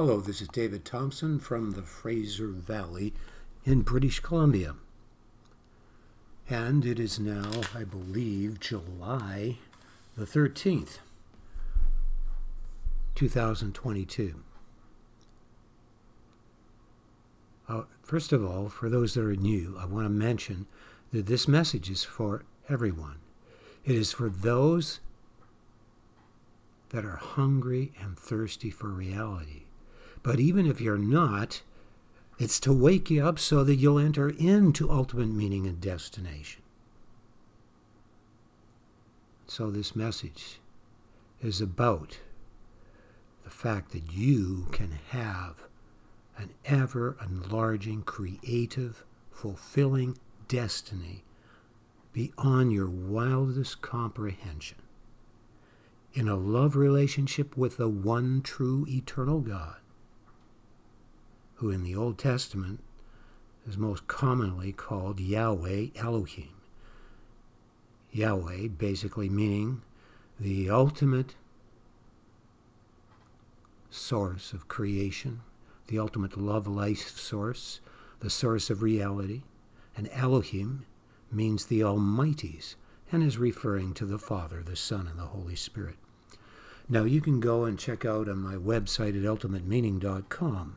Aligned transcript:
Hello, 0.00 0.20
this 0.20 0.40
is 0.40 0.46
David 0.46 0.84
Thompson 0.84 1.40
from 1.40 1.72
the 1.72 1.82
Fraser 1.82 2.46
Valley 2.46 3.12
in 3.64 3.82
British 3.82 4.20
Columbia. 4.20 4.76
And 6.48 6.86
it 6.86 7.00
is 7.00 7.18
now, 7.18 7.62
I 7.74 7.82
believe, 7.82 8.60
July 8.60 9.58
the 10.16 10.24
13th, 10.24 10.98
2022. 13.16 14.44
Uh, 17.68 17.82
first 18.00 18.32
of 18.32 18.44
all, 18.44 18.68
for 18.68 18.88
those 18.88 19.14
that 19.14 19.24
are 19.24 19.34
new, 19.34 19.76
I 19.80 19.84
want 19.84 20.04
to 20.04 20.10
mention 20.10 20.66
that 21.10 21.26
this 21.26 21.48
message 21.48 21.90
is 21.90 22.04
for 22.04 22.44
everyone. 22.68 23.16
It 23.84 23.96
is 23.96 24.12
for 24.12 24.28
those 24.28 25.00
that 26.90 27.04
are 27.04 27.16
hungry 27.16 27.90
and 28.00 28.16
thirsty 28.16 28.70
for 28.70 28.90
reality. 28.90 29.64
But 30.22 30.40
even 30.40 30.66
if 30.66 30.80
you're 30.80 30.98
not, 30.98 31.62
it's 32.38 32.60
to 32.60 32.72
wake 32.72 33.10
you 33.10 33.24
up 33.24 33.38
so 33.38 33.64
that 33.64 33.76
you'll 33.76 33.98
enter 33.98 34.30
into 34.30 34.90
ultimate 34.90 35.28
meaning 35.28 35.66
and 35.66 35.80
destination. 35.80 36.62
So, 39.46 39.70
this 39.70 39.96
message 39.96 40.60
is 41.40 41.60
about 41.60 42.18
the 43.44 43.50
fact 43.50 43.92
that 43.92 44.12
you 44.12 44.66
can 44.72 44.98
have 45.10 45.68
an 46.36 46.50
ever 46.64 47.16
enlarging, 47.24 48.02
creative, 48.02 49.04
fulfilling 49.30 50.18
destiny 50.48 51.24
beyond 52.12 52.72
your 52.72 52.88
wildest 52.88 53.80
comprehension 53.80 54.78
in 56.12 56.28
a 56.28 56.36
love 56.36 56.76
relationship 56.76 57.56
with 57.56 57.76
the 57.76 57.88
one 57.88 58.42
true 58.42 58.86
eternal 58.88 59.40
God, 59.40 59.76
who 61.58 61.70
in 61.70 61.82
the 61.82 61.94
Old 61.94 62.18
Testament 62.18 62.80
is 63.66 63.76
most 63.76 64.06
commonly 64.06 64.72
called 64.72 65.18
Yahweh 65.18 65.88
Elohim. 65.96 66.54
Yahweh 68.12 68.68
basically 68.68 69.28
meaning 69.28 69.82
the 70.38 70.70
ultimate 70.70 71.34
source 73.90 74.52
of 74.52 74.68
creation, 74.68 75.40
the 75.88 75.98
ultimate 75.98 76.36
love 76.36 76.68
life 76.68 77.18
source, 77.18 77.80
the 78.20 78.30
source 78.30 78.70
of 78.70 78.82
reality, 78.82 79.42
and 79.96 80.08
Elohim 80.12 80.86
means 81.32 81.66
the 81.66 81.82
Almighty's 81.82 82.76
and 83.10 83.22
is 83.22 83.36
referring 83.36 83.94
to 83.94 84.06
the 84.06 84.18
Father, 84.18 84.62
the 84.62 84.76
Son, 84.76 85.08
and 85.08 85.18
the 85.18 85.26
Holy 85.26 85.56
Spirit. 85.56 85.96
Now, 86.88 87.02
you 87.02 87.20
can 87.20 87.40
go 87.40 87.64
and 87.64 87.78
check 87.78 88.04
out 88.04 88.28
on 88.28 88.38
my 88.38 88.54
website 88.54 89.18
at 89.18 89.28
ultimatemeaning.com 89.28 90.76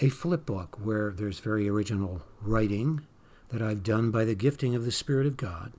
a 0.00 0.08
flip 0.08 0.44
book 0.44 0.78
where 0.82 1.12
there's 1.12 1.38
very 1.38 1.68
original 1.68 2.22
writing 2.42 3.02
that 3.50 3.62
I've 3.62 3.82
done 3.82 4.10
by 4.10 4.24
the 4.24 4.34
gifting 4.34 4.74
of 4.74 4.84
the 4.84 4.92
Spirit 4.92 5.26
of 5.26 5.36
God, 5.36 5.72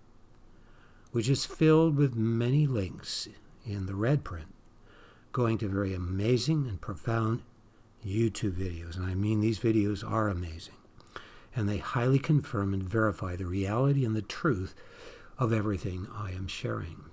which 1.11 1.29
is 1.29 1.45
filled 1.45 1.97
with 1.97 2.15
many 2.15 2.65
links 2.65 3.27
in 3.65 3.85
the 3.85 3.95
red 3.95 4.23
print, 4.23 4.53
going 5.31 5.57
to 5.57 5.67
very 5.67 5.93
amazing 5.93 6.67
and 6.67 6.79
profound 6.79 7.41
YouTube 8.05 8.53
videos. 8.53 8.95
And 8.95 9.05
I 9.05 9.15
mean, 9.15 9.41
these 9.41 9.59
videos 9.59 10.09
are 10.09 10.29
amazing 10.29 10.75
and 11.55 11.69
they 11.69 11.77
highly 11.77 12.19
confirm 12.19 12.73
and 12.73 12.83
verify 12.83 13.35
the 13.35 13.45
reality 13.45 14.05
and 14.05 14.15
the 14.15 14.21
truth 14.21 14.75
of 15.39 15.53
everything 15.53 16.07
I 16.13 16.31
am 16.31 16.47
sharing. 16.47 17.05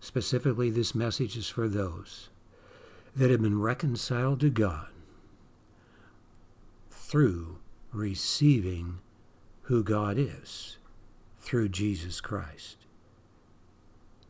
Specifically, 0.00 0.70
this 0.70 0.94
message 0.94 1.36
is 1.36 1.48
for 1.48 1.68
those 1.68 2.28
that 3.16 3.30
have 3.30 3.42
been 3.42 3.60
reconciled 3.60 4.40
to 4.40 4.50
God 4.50 4.88
through 6.90 7.58
receiving 7.92 8.98
who 9.62 9.84
God 9.84 10.18
is 10.18 10.78
through 11.38 11.68
Jesus 11.68 12.20
Christ. 12.20 12.76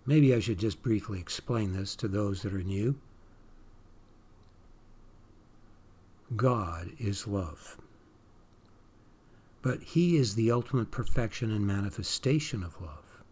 Maybe 0.06 0.34
I 0.34 0.41
should 0.41 0.59
just 0.59 0.83
briefly 0.83 1.19
explain 1.19 1.72
this 1.72 1.97
to 1.97 2.09
those 2.09 2.43
that 2.43 2.53
are 2.53 2.62
new. 2.62 2.97
God 6.37 6.91
is 6.99 7.27
love. 7.27 7.78
But 9.62 9.83
He 9.83 10.16
is 10.16 10.34
the 10.34 10.51
ultimate 10.51 10.91
perfection 10.91 11.51
and 11.51 11.66
manifestation 11.66 12.62
of 12.62 12.81
love. 12.83 13.22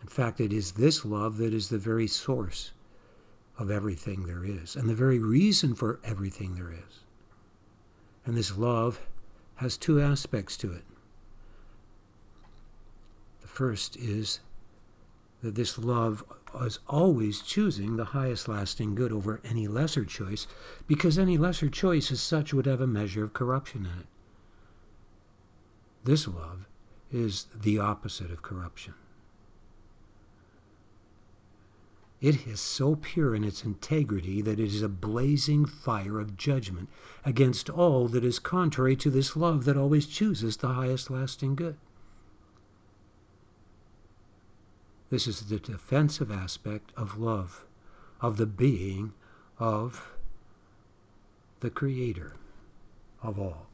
In 0.00 0.08
fact, 0.08 0.40
it 0.40 0.52
is 0.52 0.72
this 0.72 1.04
love 1.04 1.36
that 1.38 1.52
is 1.52 1.68
the 1.68 1.78
very 1.78 2.06
source 2.06 2.72
of 3.58 3.70
everything 3.70 4.26
there 4.26 4.44
is, 4.44 4.74
and 4.74 4.88
the 4.88 4.94
very 4.94 5.18
reason 5.18 5.74
for 5.74 6.00
everything 6.04 6.54
there 6.54 6.72
is. 6.72 7.00
And 8.24 8.36
this 8.36 8.56
love 8.56 9.00
has 9.56 9.76
two 9.76 10.00
aspects 10.00 10.56
to 10.58 10.72
it. 10.72 10.84
The 13.42 13.48
first 13.48 13.96
is 13.96 14.40
that 15.42 15.54
this 15.54 15.78
love 15.78 16.24
is 16.60 16.78
always 16.88 17.42
choosing 17.42 17.96
the 17.96 18.06
highest 18.06 18.48
lasting 18.48 18.94
good 18.94 19.12
over 19.12 19.40
any 19.44 19.68
lesser 19.68 20.04
choice, 20.04 20.46
because 20.86 21.18
any 21.18 21.36
lesser 21.36 21.68
choice 21.68 22.10
as 22.10 22.20
such 22.20 22.54
would 22.54 22.66
have 22.66 22.80
a 22.80 22.86
measure 22.86 23.22
of 23.22 23.32
corruption 23.32 23.86
in 23.86 24.00
it. 24.00 24.06
This 26.02 26.26
love 26.26 26.66
is 27.12 27.46
the 27.54 27.78
opposite 27.78 28.30
of 28.30 28.42
corruption. 28.42 28.94
It 32.24 32.46
is 32.46 32.58
so 32.58 32.96
pure 32.96 33.34
in 33.34 33.44
its 33.44 33.66
integrity 33.66 34.40
that 34.40 34.58
it 34.58 34.68
is 34.68 34.80
a 34.80 34.88
blazing 34.88 35.66
fire 35.66 36.18
of 36.18 36.38
judgment 36.38 36.88
against 37.22 37.68
all 37.68 38.08
that 38.08 38.24
is 38.24 38.38
contrary 38.38 38.96
to 38.96 39.10
this 39.10 39.36
love 39.36 39.66
that 39.66 39.76
always 39.76 40.06
chooses 40.06 40.56
the 40.56 40.68
highest 40.68 41.10
lasting 41.10 41.54
good. 41.54 41.76
This 45.10 45.26
is 45.26 45.50
the 45.50 45.58
defensive 45.58 46.30
aspect 46.30 46.92
of 46.96 47.18
love, 47.18 47.66
of 48.22 48.38
the 48.38 48.46
being 48.46 49.12
of 49.58 50.10
the 51.60 51.68
Creator 51.68 52.36
of 53.22 53.38
all, 53.38 53.66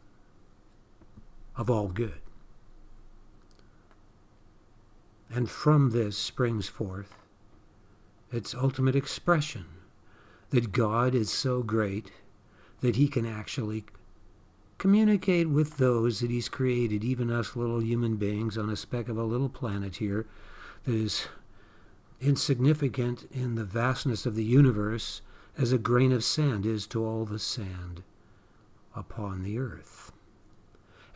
of 1.56 1.70
all 1.70 1.86
good. 1.86 2.20
And 5.32 5.48
from 5.48 5.90
this 5.90 6.18
springs 6.18 6.66
forth 6.66 7.14
its 8.32 8.54
ultimate 8.54 8.96
expression 8.96 9.66
that 10.50 10.72
God 10.72 11.14
is 11.14 11.30
so 11.30 11.62
great 11.62 12.12
that 12.80 12.96
he 12.96 13.08
can 13.08 13.26
actually 13.26 13.84
communicate 14.78 15.48
with 15.48 15.76
those 15.76 16.20
that 16.20 16.30
he's 16.30 16.48
created, 16.48 17.04
even 17.04 17.30
us 17.30 17.54
little 17.54 17.82
human 17.82 18.16
beings 18.16 18.56
on 18.56 18.70
a 18.70 18.76
speck 18.76 19.08
of 19.08 19.18
a 19.18 19.24
little 19.24 19.48
planet 19.48 19.96
here 19.96 20.26
that 20.84 20.94
is 20.94 21.28
insignificant 22.20 23.28
in 23.30 23.54
the 23.54 23.64
vastness 23.64 24.26
of 24.26 24.34
the 24.34 24.44
universe 24.44 25.20
as 25.58 25.72
a 25.72 25.78
grain 25.78 26.12
of 26.12 26.24
sand 26.24 26.64
is 26.64 26.86
to 26.86 27.04
all 27.04 27.24
the 27.24 27.38
sand 27.38 28.02
upon 28.94 29.42
the 29.42 29.58
earth. 29.58 30.12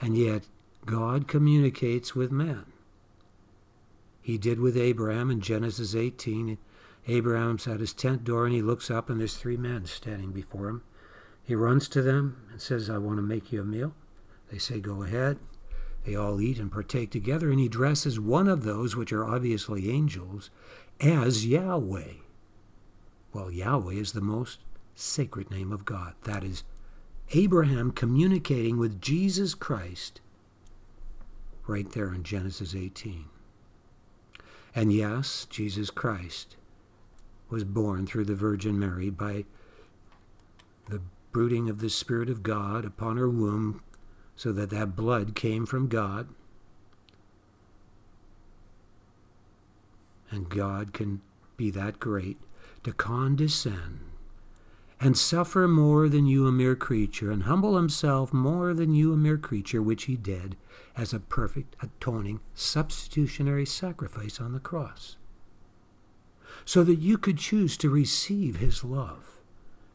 And 0.01 0.17
yet, 0.17 0.45
God 0.85 1.27
communicates 1.27 2.15
with 2.15 2.31
man. 2.31 2.67
He 4.21 4.37
did 4.37 4.61
with 4.61 4.77
Abraham 4.77 5.31
in 5.31 5.41
Genesis 5.41 5.95
18. 5.95 6.59
Abraham's 7.07 7.67
at 7.67 7.81
his 7.81 7.93
tent 7.93 8.25
door 8.25 8.47
and 8.47 8.55
he 8.55 8.63
looks 8.63 8.91
up 8.91 9.11
and 9.11 9.21
there's 9.21 9.37
three 9.37 9.57
men 9.57 9.87
standing 9.87 10.33
before 10.33 10.69
him. 10.69 10.83
He 11.43 11.55
runs 11.55 11.89
to 11.91 12.03
them 12.03 12.47
and 12.51 12.61
says, 12.61 12.89
I 12.89 12.99
want 12.99 13.19
to 13.19 13.23
make 13.23 13.53
you 13.53 13.61
a 13.61 13.65
meal. 13.65 13.95
They 14.51 14.59
say, 14.59 14.81
Go 14.81 15.03
ahead. 15.03 15.39
They 16.05 16.15
all 16.15 16.41
eat 16.41 16.59
and 16.59 16.71
partake 16.71 17.11
together, 17.11 17.51
and 17.51 17.59
he 17.59 17.69
dresses 17.69 18.21
one 18.21 18.47
of 18.47 18.63
those, 18.63 18.95
which 18.95 19.13
are 19.13 19.25
obviously 19.25 19.91
angels, 19.91 20.51
as 21.01 21.47
Yahweh. 21.47 22.15
Well, 23.33 23.51
Yahweh 23.51 23.95
is 23.95 24.13
the 24.13 24.21
most 24.21 24.61
sacred 24.95 25.51
name 25.51 25.73
of 25.73 25.87
God. 25.87 26.15
That 26.25 26.45
is 26.45 26.63
Abraham 27.33 27.91
communicating 27.91 28.79
with 28.79 29.01
Jesus 29.01 29.55
Christ 29.55 30.21
right 31.67 31.91
there 31.93 32.13
in 32.13 32.23
Genesis 32.23 32.75
18. 32.75 33.25
And 34.75 34.93
yes, 34.93 35.47
Jesus 35.49 35.91
Christ 35.91 36.57
was 37.51 37.65
born 37.65 38.07
through 38.07 38.25
the 38.25 38.35
Virgin 38.35 38.79
Mary 38.79 39.11
by 39.11 39.45
the 40.89 41.01
brooding 41.33 41.69
of 41.69 41.81
the 41.81 41.91
Spirit 41.91 42.31
of 42.31 42.43
God 42.43 42.85
upon 42.85 43.17
her 43.17 43.29
womb, 43.29 43.83
so 44.37 44.53
that 44.53 44.71
that 44.71 44.97
blood 44.97 45.35
came 45.35 45.67
from 45.67 45.89
God. 45.89 46.29
And 50.31 50.49
God 50.49 50.93
can 50.93 51.21
be 51.57 51.71
that 51.71 52.01
great 52.01 52.39
to 52.83 52.93
condescend 52.93 54.01
and 55.01 55.17
suffer 55.19 55.69
more 55.69 56.09
than 56.09 56.27
you, 56.27 56.47
a 56.47 56.53
mere 56.53 56.75
creature, 56.75 57.31
and 57.31 57.43
humble 57.43 57.77
himself 57.77 58.33
more 58.33 58.73
than 58.73 58.95
you, 58.95 59.13
a 59.13 59.17
mere 59.17 59.37
creature, 59.37 59.83
which 59.83 60.05
he 60.05 60.17
did 60.17 60.57
as 60.97 61.13
a 61.13 61.21
perfect, 61.21 61.77
atoning, 61.83 62.41
substitutionary 62.55 63.67
sacrifice 63.67 64.41
on 64.41 64.53
the 64.53 64.61
cross. 64.61 65.17
So 66.65 66.85
that 66.85 66.99
you 66.99 67.19
could 67.19 67.39
choose 67.39 67.77
to 67.77 67.91
receive 67.91 68.57
his 68.57 68.85
love 68.85 69.41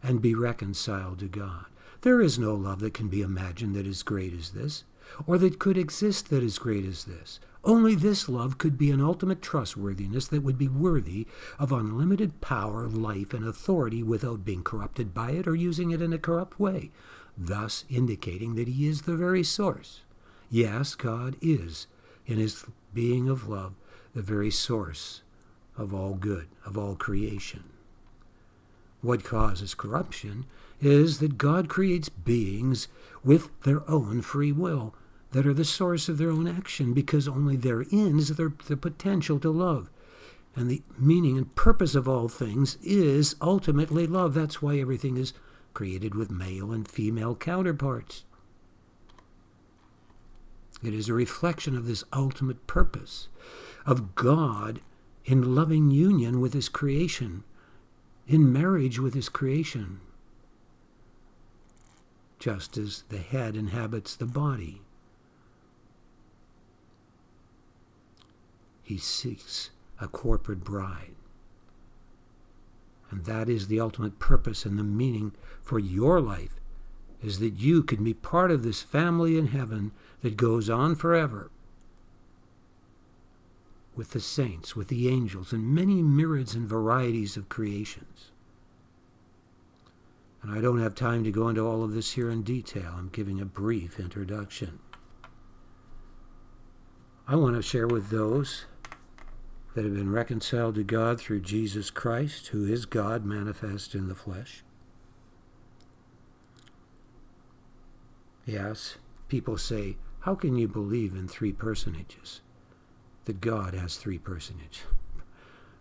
and 0.01 0.21
be 0.21 0.35
reconciled 0.35 1.19
to 1.19 1.27
God. 1.27 1.65
There 2.01 2.21
is 2.21 2.39
no 2.39 2.55
love 2.55 2.79
that 2.79 2.93
can 2.93 3.09
be 3.09 3.21
imagined 3.21 3.75
that 3.75 3.87
is 3.87 4.03
great 4.03 4.33
as 4.33 4.51
this, 4.51 4.83
or 5.27 5.37
that 5.39 5.59
could 5.59 5.77
exist 5.77 6.29
that 6.29 6.43
is 6.43 6.57
great 6.57 6.85
as 6.85 7.05
this. 7.05 7.39
Only 7.63 7.93
this 7.93 8.29
love 8.29 8.57
could 8.57 8.77
be 8.77 8.89
an 8.89 9.01
ultimate 9.01 9.41
trustworthiness 9.41 10.27
that 10.27 10.43
would 10.43 10.57
be 10.57 10.69
worthy 10.69 11.27
of 11.57 11.73
unlimited 11.73 12.39
power, 12.39 12.87
life, 12.87 13.33
and 13.33 13.45
authority 13.45 14.01
without 14.01 14.45
being 14.45 14.63
corrupted 14.63 15.13
by 15.13 15.31
it 15.31 15.45
or 15.45 15.55
using 15.55 15.91
it 15.91 16.01
in 16.01 16.13
a 16.13 16.17
corrupt 16.17 16.57
way, 16.57 16.91
thus 17.37 17.83
indicating 17.89 18.55
that 18.55 18.69
He 18.69 18.87
is 18.87 19.01
the 19.01 19.17
very 19.17 19.43
source. 19.43 20.01
Yes, 20.49 20.95
God 20.95 21.35
is, 21.41 21.87
in 22.25 22.37
His 22.37 22.65
being 22.93 23.27
of 23.27 23.49
love, 23.49 23.73
the 24.15 24.21
very 24.21 24.51
source 24.51 25.21
of 25.79 25.93
all 25.93 26.13
good, 26.13 26.47
of 26.65 26.77
all 26.77 26.95
creation. 26.95 27.63
What 29.01 29.23
causes 29.23 29.73
corruption 29.73 30.45
is 30.81 31.19
that 31.19 31.37
God 31.37 31.69
creates 31.69 32.09
beings 32.09 32.89
with 33.23 33.49
their 33.61 33.89
own 33.89 34.21
free 34.21 34.51
will 34.51 34.93
that 35.31 35.47
are 35.47 35.53
the 35.53 35.65
source 35.65 36.09
of 36.09 36.17
their 36.17 36.31
own 36.31 36.47
action 36.47 36.93
because 36.93 37.27
only 37.27 37.55
therein 37.55 38.19
is 38.19 38.29
there 38.29 38.53
the 38.67 38.75
potential 38.75 39.39
to 39.39 39.49
love. 39.49 39.89
And 40.55 40.69
the 40.69 40.81
meaning 40.97 41.37
and 41.37 41.55
purpose 41.55 41.95
of 41.95 42.07
all 42.07 42.27
things 42.27 42.77
is 42.81 43.35
ultimately 43.41 44.05
love. 44.05 44.33
That's 44.33 44.61
why 44.61 44.79
everything 44.79 45.15
is 45.15 45.33
created 45.73 46.15
with 46.15 46.31
male 46.31 46.71
and 46.71 46.87
female 46.87 47.35
counterparts. 47.35 48.25
It 50.83 50.93
is 50.93 51.07
a 51.07 51.13
reflection 51.13 51.77
of 51.77 51.85
this 51.85 52.03
ultimate 52.11 52.65
purpose 52.67 53.27
of 53.85 54.15
God 54.15 54.81
in 55.29 55.53
loving 55.53 55.91
union 55.91 56.41
with 56.41 56.53
His 56.53 56.67
creation, 56.67 57.43
in 58.27 58.51
marriage 58.51 58.97
with 58.97 59.13
His 59.13 59.29
creation, 59.29 59.99
just 62.39 62.77
as 62.77 63.03
the 63.09 63.19
head 63.19 63.55
inhabits 63.55 64.15
the 64.15 64.25
body. 64.25 64.81
He 68.81 68.97
seeks 68.97 69.69
a 70.01 70.07
corporate 70.07 70.63
bride. 70.63 71.13
And 73.11 73.25
that 73.25 73.49
is 73.49 73.67
the 73.67 73.79
ultimate 73.79 74.17
purpose 74.17 74.65
and 74.65 74.79
the 74.79 74.83
meaning 74.83 75.33
for 75.61 75.77
your 75.77 76.19
life 76.19 76.55
is 77.21 77.37
that 77.39 77.55
you 77.55 77.83
can 77.83 78.03
be 78.03 78.13
part 78.13 78.49
of 78.49 78.63
this 78.63 78.81
family 78.81 79.37
in 79.37 79.47
heaven 79.47 79.91
that 80.21 80.37
goes 80.37 80.69
on 80.69 80.95
forever 80.95 81.51
with 83.99 84.11
the 84.11 84.19
saints, 84.21 84.77
with 84.77 84.87
the 84.87 85.09
angels, 85.09 85.51
and 85.51 85.75
many 85.75 86.01
myriads 86.01 86.55
and 86.55 86.69
varieties 86.69 87.35
of 87.35 87.49
creations. 87.49 88.31
And 90.41 90.57
I 90.57 90.61
don't 90.61 90.79
have 90.79 90.95
time 90.95 91.25
to 91.25 91.31
go 91.33 91.49
into 91.49 91.67
all 91.67 91.83
of 91.83 91.91
this 91.91 92.13
here 92.13 92.29
in 92.29 92.41
detail. 92.43 92.93
I'm 92.97 93.09
giving 93.09 93.41
a 93.41 93.45
brief 93.45 93.99
introduction. 93.99 94.79
I 97.27 97.35
want 97.35 97.57
to 97.57 97.61
share 97.61 97.87
with 97.87 98.09
those 98.09 98.67
that 99.75 99.83
have 99.83 99.95
been 99.95 100.13
reconciled 100.13 100.75
to 100.75 100.83
God 100.85 101.19
through 101.19 101.41
Jesus 101.41 101.89
Christ, 101.89 102.47
who 102.47 102.65
is 102.65 102.85
God 102.85 103.25
manifest 103.25 103.93
in 103.93 104.07
the 104.07 104.15
flesh. 104.15 104.63
Yes, 108.45 108.97
people 109.27 109.57
say, 109.57 109.97
How 110.21 110.35
can 110.35 110.55
you 110.55 110.69
believe 110.69 111.15
in 111.15 111.27
three 111.27 111.51
personages? 111.51 112.39
That 113.25 113.41
God 113.41 113.73
has 113.73 113.97
three 113.97 114.17
personages. 114.17 114.83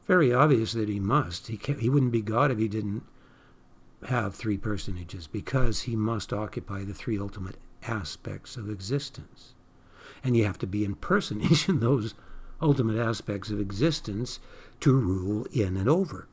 Very 0.06 0.32
obvious 0.32 0.72
that 0.72 0.88
he 0.88 1.00
must. 1.00 1.46
He, 1.48 1.56
can't, 1.56 1.80
he 1.80 1.88
wouldn't 1.88 2.12
be 2.12 2.22
God 2.22 2.50
if 2.50 2.58
he 2.58 2.68
didn't 2.68 3.04
have 4.06 4.34
three 4.34 4.56
personages, 4.56 5.26
because 5.26 5.82
he 5.82 5.96
must 5.96 6.32
occupy 6.32 6.84
the 6.84 6.94
three 6.94 7.18
ultimate 7.18 7.56
aspects 7.86 8.56
of 8.56 8.70
existence. 8.70 9.54
And 10.22 10.36
you 10.36 10.44
have 10.44 10.58
to 10.58 10.66
be 10.66 10.84
in 10.84 10.94
personage 10.94 11.68
in 11.68 11.80
those 11.80 12.14
ultimate 12.60 12.98
aspects 12.98 13.50
of 13.50 13.60
existence 13.60 14.40
to 14.80 14.92
rule 14.92 15.46
in 15.52 15.76
and 15.76 15.88
over. 15.88 16.28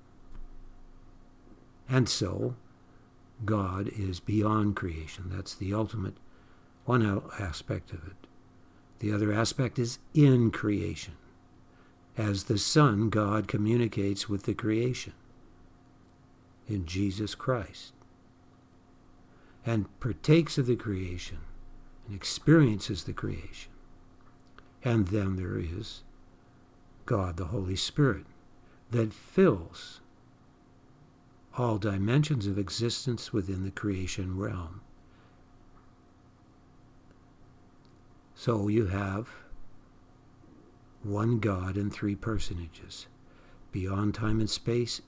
And 1.89 2.09
so, 2.09 2.55
God 3.43 3.89
is 3.89 4.19
beyond 4.19 4.75
creation. 4.75 5.25
That's 5.27 5.53
the 5.53 5.73
ultimate 5.73 6.15
one 6.85 7.21
aspect 7.39 7.91
of 7.91 8.05
it. 8.07 8.27
The 9.05 9.13
other 9.13 9.31
aspect 9.31 9.77
is 9.77 9.99
in 10.15 10.49
creation. 10.49 11.13
As 12.17 12.45
the 12.45 12.57
Son, 12.57 13.11
God 13.11 13.47
communicates 13.47 14.27
with 14.27 14.45
the 14.45 14.55
creation 14.55 15.13
in 16.67 16.87
Jesus 16.87 17.35
Christ 17.35 17.93
and 19.63 19.85
partakes 19.99 20.57
of 20.57 20.65
the 20.65 20.75
creation 20.75 21.37
and 22.07 22.15
experiences 22.15 23.03
the 23.03 23.13
creation. 23.13 23.71
And 24.83 25.09
then 25.09 25.35
there 25.35 25.59
is 25.59 26.01
God, 27.05 27.37
the 27.37 27.45
Holy 27.45 27.75
Spirit, 27.75 28.25
that 28.89 29.13
fills 29.13 30.01
all 31.55 31.77
dimensions 31.77 32.47
of 32.47 32.57
existence 32.57 33.31
within 33.31 33.65
the 33.65 33.69
creation 33.69 34.35
realm. 34.35 34.81
So 38.35 38.67
you 38.67 38.87
have 38.87 39.29
one 41.01 41.39
God 41.39 41.77
in 41.77 41.89
three 41.89 42.15
personages, 42.15 43.07
beyond 43.71 44.13
time 44.13 44.39
and 44.39 44.49
space, 44.49 45.01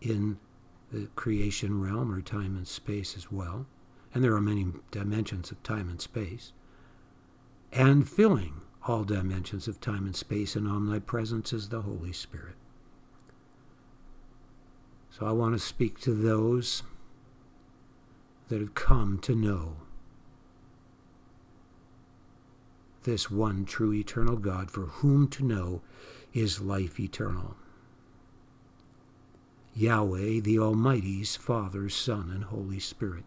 in 0.00 0.38
the 0.90 1.06
creation 1.14 1.80
realm 1.80 2.12
or 2.12 2.20
time 2.20 2.56
and 2.56 2.66
space 2.66 3.16
as 3.16 3.30
well. 3.30 3.66
And 4.12 4.22
there 4.22 4.34
are 4.34 4.40
many 4.40 4.66
dimensions 4.90 5.50
of 5.50 5.62
time 5.62 5.88
and 5.88 6.00
space. 6.00 6.52
And 7.72 8.08
filling 8.08 8.62
all 8.86 9.04
dimensions 9.04 9.68
of 9.68 9.80
time 9.80 10.04
and 10.04 10.16
space, 10.16 10.56
and 10.56 10.66
omnipresence 10.66 11.52
is 11.52 11.68
the 11.68 11.82
Holy 11.82 12.12
Spirit. 12.12 12.56
So 15.10 15.26
I 15.26 15.32
want 15.32 15.54
to 15.54 15.58
speak 15.58 16.00
to 16.00 16.12
those 16.12 16.82
that 18.48 18.60
have 18.60 18.74
come 18.74 19.18
to 19.20 19.34
know 19.34 19.76
this 23.04 23.30
one 23.30 23.64
true 23.64 23.92
eternal 23.92 24.36
God, 24.36 24.70
for 24.70 24.86
whom 24.86 25.28
to 25.28 25.44
know 25.44 25.82
is 26.32 26.60
life 26.60 26.98
eternal. 26.98 27.56
Yahweh, 29.74 30.40
the 30.40 30.58
Almighty's 30.58 31.36
Father, 31.36 31.88
Son, 31.88 32.30
and 32.30 32.44
Holy 32.44 32.78
Spirit. 32.78 33.24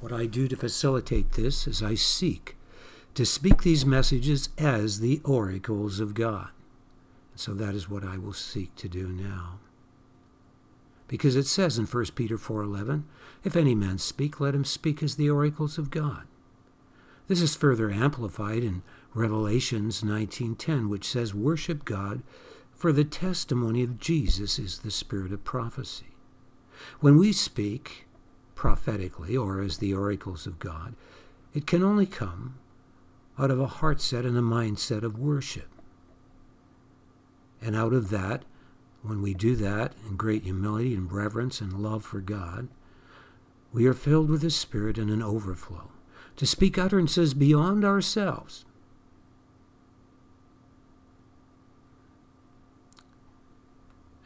What 0.00 0.12
I 0.12 0.26
do 0.26 0.46
to 0.46 0.56
facilitate 0.56 1.32
this 1.32 1.66
is 1.66 1.82
I 1.82 1.94
seek 1.94 2.56
to 3.14 3.24
speak 3.24 3.62
these 3.62 3.86
messages 3.86 4.50
as 4.58 5.00
the 5.00 5.20
oracles 5.24 6.00
of 6.00 6.14
God. 6.14 6.50
So 7.34 7.54
that 7.54 7.74
is 7.74 7.88
what 7.88 8.04
I 8.04 8.18
will 8.18 8.34
seek 8.34 8.74
to 8.76 8.88
do 8.88 9.08
now. 9.08 9.58
Because 11.08 11.34
it 11.34 11.46
says 11.46 11.78
in 11.78 11.86
1 11.86 12.14
Peter 12.14 12.36
4:11, 12.36 13.04
if 13.42 13.56
any 13.56 13.74
man 13.74 13.98
speak, 13.98 14.38
let 14.38 14.54
him 14.54 14.64
speak 14.64 15.02
as 15.02 15.16
the 15.16 15.30
oracles 15.30 15.78
of 15.78 15.90
God. 15.90 16.26
This 17.28 17.40
is 17.42 17.56
further 17.56 17.90
amplified 17.90 18.62
in 18.62 18.82
Revelations 19.12 20.04
19:10, 20.04 20.88
which 20.88 21.08
says, 21.08 21.34
"Worship 21.34 21.84
God, 21.84 22.22
for 22.72 22.92
the 22.92 23.04
testimony 23.04 23.82
of 23.82 23.98
Jesus 23.98 24.58
is 24.58 24.78
the 24.78 24.90
spirit 24.92 25.32
of 25.32 25.42
prophecy." 25.42 26.14
When 27.00 27.16
we 27.16 27.32
speak 27.32 28.06
prophetically 28.54 29.36
or 29.36 29.60
as 29.60 29.78
the 29.78 29.92
oracles 29.92 30.46
of 30.46 30.60
God, 30.60 30.94
it 31.52 31.66
can 31.66 31.82
only 31.82 32.06
come 32.06 32.54
out 33.38 33.50
of 33.50 33.58
a 33.58 33.66
heart 33.66 34.00
set 34.00 34.24
and 34.24 34.36
a 34.36 34.42
mindset 34.42 35.02
of 35.02 35.18
worship. 35.18 35.68
And 37.60 37.74
out 37.74 37.92
of 37.92 38.10
that, 38.10 38.44
when 39.02 39.20
we 39.20 39.34
do 39.34 39.56
that 39.56 39.94
in 40.06 40.16
great 40.16 40.44
humility 40.44 40.94
and 40.94 41.10
reverence 41.10 41.60
and 41.60 41.72
love 41.72 42.04
for 42.04 42.20
God, 42.20 42.68
we 43.72 43.86
are 43.86 43.94
filled 43.94 44.30
with 44.30 44.42
His 44.42 44.54
Spirit 44.54 44.96
in 44.96 45.10
an 45.10 45.22
overflow 45.22 45.90
to 46.36 46.46
speak 46.46 46.78
utterances 46.78 47.34
beyond 47.34 47.84
ourselves. 47.84 48.64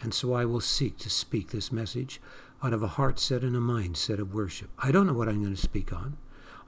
And 0.02 0.14
so 0.14 0.32
I 0.32 0.44
will 0.44 0.60
seek 0.60 0.96
to 0.98 1.10
speak 1.10 1.50
this 1.50 1.70
message 1.70 2.20
out 2.62 2.72
of 2.72 2.82
a 2.82 2.88
heart 2.88 3.18
set 3.18 3.42
and 3.42 3.54
a 3.54 3.60
mind 3.60 3.96
set 3.96 4.18
of 4.18 4.34
worship. 4.34 4.70
I 4.78 4.90
don't 4.90 5.06
know 5.06 5.12
what 5.12 5.28
I'm 5.28 5.40
going 5.40 5.54
to 5.54 5.60
speak 5.60 5.92
on. 5.92 6.16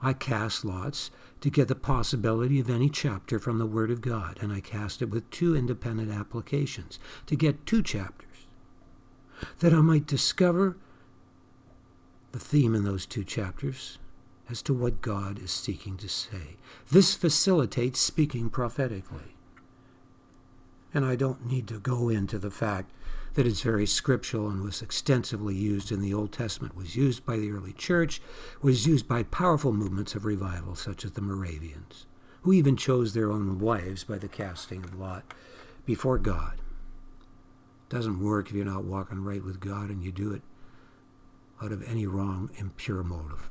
I 0.01 0.13
cast 0.13 0.65
lots 0.65 1.11
to 1.41 1.49
get 1.49 1.67
the 1.67 1.75
possibility 1.75 2.59
of 2.59 2.69
any 2.69 2.89
chapter 2.89 3.39
from 3.39 3.57
the 3.57 3.65
Word 3.65 3.89
of 3.89 4.01
God, 4.01 4.37
and 4.41 4.51
I 4.51 4.59
cast 4.59 5.01
it 5.01 5.09
with 5.09 5.29
two 5.29 5.55
independent 5.55 6.11
applications 6.11 6.99
to 7.25 7.35
get 7.35 7.65
two 7.65 7.81
chapters, 7.81 8.47
that 9.59 9.73
I 9.73 9.81
might 9.81 10.05
discover 10.05 10.77
the 12.33 12.39
theme 12.39 12.75
in 12.75 12.83
those 12.83 13.05
two 13.05 13.23
chapters 13.23 13.97
as 14.49 14.61
to 14.63 14.73
what 14.73 15.01
God 15.01 15.39
is 15.41 15.51
seeking 15.51 15.97
to 15.97 16.09
say. 16.09 16.57
This 16.91 17.15
facilitates 17.15 17.99
speaking 17.99 18.49
prophetically. 18.49 19.35
And 20.93 21.05
I 21.05 21.15
don't 21.15 21.45
need 21.45 21.67
to 21.69 21.79
go 21.79 22.09
into 22.09 22.37
the 22.37 22.51
fact 22.51 22.91
that 23.33 23.47
it's 23.47 23.61
very 23.61 23.87
scriptural 23.87 24.49
and 24.49 24.61
was 24.61 24.81
extensively 24.81 25.55
used 25.55 25.91
in 25.91 26.01
the 26.01 26.13
Old 26.13 26.31
Testament, 26.31 26.75
was 26.75 26.95
used 26.95 27.25
by 27.25 27.37
the 27.37 27.51
early 27.51 27.73
church, 27.73 28.21
was 28.61 28.85
used 28.85 29.07
by 29.07 29.23
powerful 29.23 29.73
movements 29.73 30.13
of 30.13 30.25
revival 30.25 30.75
such 30.75 31.03
as 31.03 31.13
the 31.13 31.21
Moravians, 31.21 32.05
who 32.43 32.53
even 32.53 32.77
chose 32.77 33.13
their 33.13 33.31
own 33.31 33.59
wives 33.59 34.03
by 34.03 34.19
the 34.19 34.27
casting 34.27 34.83
of 34.83 34.99
lot 34.99 35.23
before 35.85 36.19
God. 36.19 36.59
It 37.89 37.95
doesn't 37.95 38.23
work 38.23 38.49
if 38.49 38.53
you're 38.53 38.65
not 38.65 38.83
walking 38.83 39.23
right 39.23 39.43
with 39.43 39.59
God 39.59 39.89
and 39.89 40.03
you 40.03 40.11
do 40.11 40.31
it 40.31 40.43
out 41.61 41.71
of 41.71 41.81
any 41.89 42.05
wrong, 42.05 42.51
impure 42.57 43.03
motive. 43.03 43.49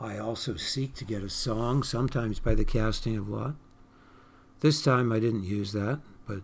I 0.00 0.18
also 0.18 0.56
seek 0.56 0.94
to 0.94 1.04
get 1.04 1.22
a 1.22 1.28
song, 1.28 1.82
sometimes 1.82 2.38
by 2.38 2.54
the 2.54 2.64
casting 2.64 3.16
of 3.16 3.28
lot. 3.28 3.54
This 4.60 4.82
time 4.82 5.12
I 5.12 5.18
didn't 5.20 5.44
use 5.44 5.72
that, 5.72 6.00
but 6.26 6.40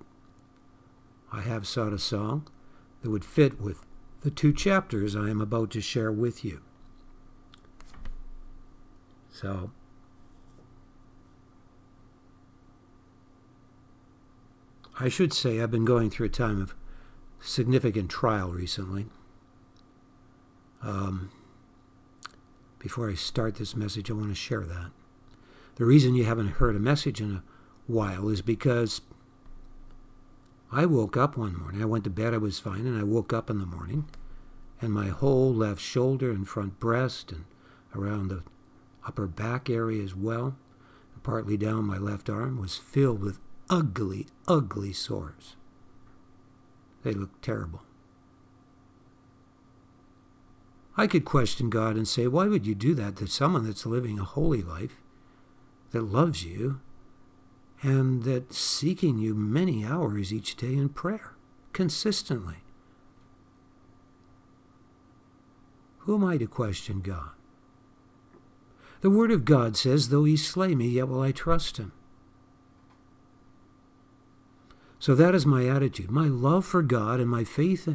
I 1.33 1.41
have 1.43 1.67
sought 1.67 1.93
a 1.93 1.99
song 1.99 2.47
that 3.03 3.11
would 3.11 3.25
fit 3.25 3.61
with 3.61 3.85
the 4.23 4.31
two 4.31 4.53
chapters 4.53 5.15
I 5.15 5.31
am 5.31 5.41
about 5.41 5.71
to 5.73 5.81
share 5.81 6.13
with 6.13 6.45
you. 6.45 6.63
So, 9.31 9.71
I 14.99 15.11
should 15.11 15.35
say 15.35 15.61
I've 15.61 15.71
been 15.71 15.85
going 15.85 16.09
through 16.09 16.27
a 16.27 16.31
time 16.31 16.61
of 16.61 16.75
significant 17.39 18.11
trial 18.11 18.51
recently. 18.51 19.07
Um, 20.83 21.31
before 22.79 23.11
I 23.11 23.15
start 23.15 23.57
this 23.57 23.75
message, 23.75 24.11
I 24.11 24.15
want 24.15 24.29
to 24.29 24.35
share 24.35 24.65
that. 24.65 24.93
The 25.77 25.85
reason 25.85 26.15
you 26.15 26.25
haven't 26.25 26.49
heard 26.49 26.77
a 26.77 26.81
message 26.81 27.21
in 27.21 27.37
a 27.37 27.43
while 27.87 28.29
is 28.29 28.43
because 28.43 29.01
I 30.73 30.87
woke 30.87 31.17
up 31.17 31.37
one 31.37 31.59
morning. 31.59 31.83
I 31.83 31.87
went 31.87 32.05
to 32.05 32.11
bed, 32.11 32.35
I 32.35 32.39
was 32.39 32.59
fine, 32.59 32.87
and 32.87 32.99
I 32.99 33.03
woke 33.03 33.33
up 33.33 33.51
in 33.51 33.59
the 33.59 33.67
morning, 33.67 34.09
and 34.81 34.93
my 34.93 35.09
whole 35.09 35.55
left 35.55 35.81
shoulder 35.81 36.31
and 36.31 36.49
front 36.49 36.81
breast 36.81 37.33
and 37.33 37.45
around 37.95 38.29
the 38.29 38.43
upper 39.07 39.27
back 39.27 39.71
area 39.71 40.03
as 40.03 40.15
well, 40.15 40.57
and 41.15 41.23
partly 41.23 41.57
down 41.57 41.87
my 41.87 41.99
left 41.99 42.29
arm, 42.29 42.59
was 42.61 42.77
filled 42.77 43.21
with 43.21 43.39
ugly, 43.71 44.27
ugly 44.49 44.93
sores. 44.93 45.57
They 47.03 47.13
looked 47.13 47.43
terrible. 47.43 47.83
I 50.97 51.07
could 51.07 51.25
question 51.25 51.69
God 51.69 51.97
and 51.97 52.09
say, 52.09 52.27
why 52.27 52.47
would 52.47 52.67
you 52.67 52.75
do 52.75 52.95
that 52.95 53.17
to 53.17 53.27
someone 53.27 53.65
that's 53.65 53.85
living 53.85 54.19
a 54.19 54.25
holy 54.25 54.63
life, 54.63 55.03
that 55.91 56.03
loves 56.03 56.45
you, 56.45 56.81
and 57.83 58.23
that's 58.23 58.59
seeking 58.59 59.19
you 59.19 59.35
many 59.35 59.85
hours 59.85 60.33
each 60.33 60.57
day 60.57 60.75
in 60.75 60.89
prayer, 60.89 61.35
consistently? 61.73 62.57
Who 66.01 66.15
am 66.15 66.25
I 66.25 66.39
to 66.39 66.47
question 66.47 67.01
God? 67.01 67.31
The 69.03 69.11
Word 69.11 69.31
of 69.31 69.45
God 69.45 69.77
says, 69.77 70.09
Though 70.09 70.25
he 70.25 70.37
slay 70.37 70.75
me, 70.75 70.89
yet 70.89 71.09
will 71.09 71.21
I 71.21 71.33
trust 71.33 71.77
him. 71.77 71.93
So 75.07 75.15
that 75.15 75.37
is 75.37 75.47
my 75.47 75.69
attitude. 75.69 76.11
My 76.11 76.27
love 76.27 76.67
for 76.67 76.83
God 76.83 77.21
and 77.21 77.31
my 77.31 77.45
faith 77.45 77.95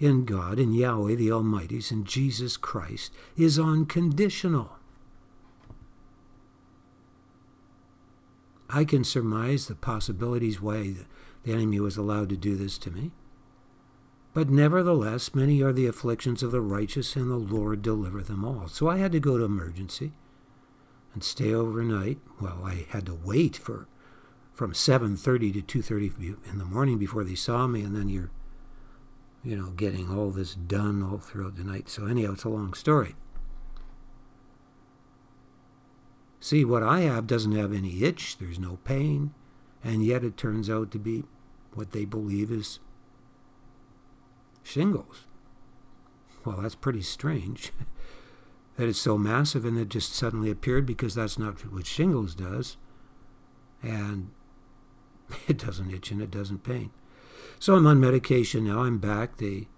in 0.00 0.24
God, 0.24 0.58
in 0.58 0.72
Yahweh 0.72 1.14
the 1.16 1.30
Almighty's, 1.30 1.92
in 1.92 2.04
Jesus 2.04 2.56
Christ, 2.56 3.12
is 3.36 3.58
unconditional. 3.58 4.70
I 8.70 8.86
can 8.86 9.04
surmise 9.04 9.66
the 9.66 9.74
possibilities 9.74 10.58
why 10.58 10.94
the 11.42 11.52
enemy 11.52 11.78
was 11.78 11.98
allowed 11.98 12.30
to 12.30 12.38
do 12.38 12.56
this 12.56 12.78
to 12.78 12.90
me. 12.90 13.10
But 14.32 14.48
nevertheless, 14.48 15.34
many 15.34 15.62
are 15.62 15.74
the 15.74 15.86
afflictions 15.86 16.42
of 16.42 16.52
the 16.52 16.62
righteous, 16.62 17.16
and 17.16 17.30
the 17.30 17.36
Lord 17.36 17.82
deliver 17.82 18.22
them 18.22 18.46
all. 18.46 18.68
So 18.68 18.88
I 18.88 18.96
had 18.96 19.12
to 19.12 19.20
go 19.20 19.36
to 19.36 19.44
emergency 19.44 20.12
and 21.12 21.22
stay 21.22 21.52
overnight. 21.52 22.16
Well, 22.40 22.62
I 22.64 22.86
had 22.88 23.04
to 23.04 23.14
wait 23.14 23.58
for 23.58 23.88
from 24.56 24.72
7.30 24.72 25.66
to 25.66 25.82
2.30 25.82 26.50
in 26.50 26.58
the 26.58 26.64
morning 26.64 26.98
before 26.98 27.22
they 27.22 27.34
saw 27.34 27.66
me, 27.66 27.82
and 27.82 27.94
then 27.94 28.08
you're, 28.08 28.30
you 29.44 29.54
know, 29.54 29.68
getting 29.72 30.10
all 30.10 30.30
this 30.30 30.54
done 30.54 31.02
all 31.02 31.18
throughout 31.18 31.56
the 31.56 31.62
night. 31.62 31.90
So 31.90 32.06
anyhow, 32.06 32.32
it's 32.32 32.44
a 32.44 32.48
long 32.48 32.72
story. 32.72 33.14
See, 36.40 36.64
what 36.64 36.82
I 36.82 37.00
have 37.00 37.26
doesn't 37.26 37.54
have 37.54 37.74
any 37.74 38.02
itch, 38.02 38.38
there's 38.38 38.58
no 38.58 38.78
pain, 38.82 39.34
and 39.84 40.02
yet 40.02 40.24
it 40.24 40.38
turns 40.38 40.70
out 40.70 40.90
to 40.92 40.98
be 40.98 41.24
what 41.74 41.92
they 41.92 42.06
believe 42.06 42.50
is 42.50 42.80
shingles. 44.62 45.26
Well, 46.46 46.62
that's 46.62 46.74
pretty 46.74 47.02
strange 47.02 47.72
that 48.76 48.88
it's 48.88 48.98
so 48.98 49.18
massive 49.18 49.66
and 49.66 49.76
it 49.78 49.90
just 49.90 50.14
suddenly 50.14 50.50
appeared 50.50 50.86
because 50.86 51.14
that's 51.14 51.38
not 51.38 51.60
what 51.70 51.86
shingles 51.86 52.34
does. 52.34 52.78
And 53.82 54.30
It 55.48 55.58
doesn't 55.58 55.92
itch 55.92 56.10
and 56.10 56.22
it 56.22 56.30
doesn't 56.30 56.64
pain. 56.64 56.90
So 57.58 57.74
I'm 57.74 57.86
on 57.86 58.00
medication 58.00 58.64
now. 58.64 58.82
I'm 58.82 58.98
back. 58.98 59.38
They 59.38 59.68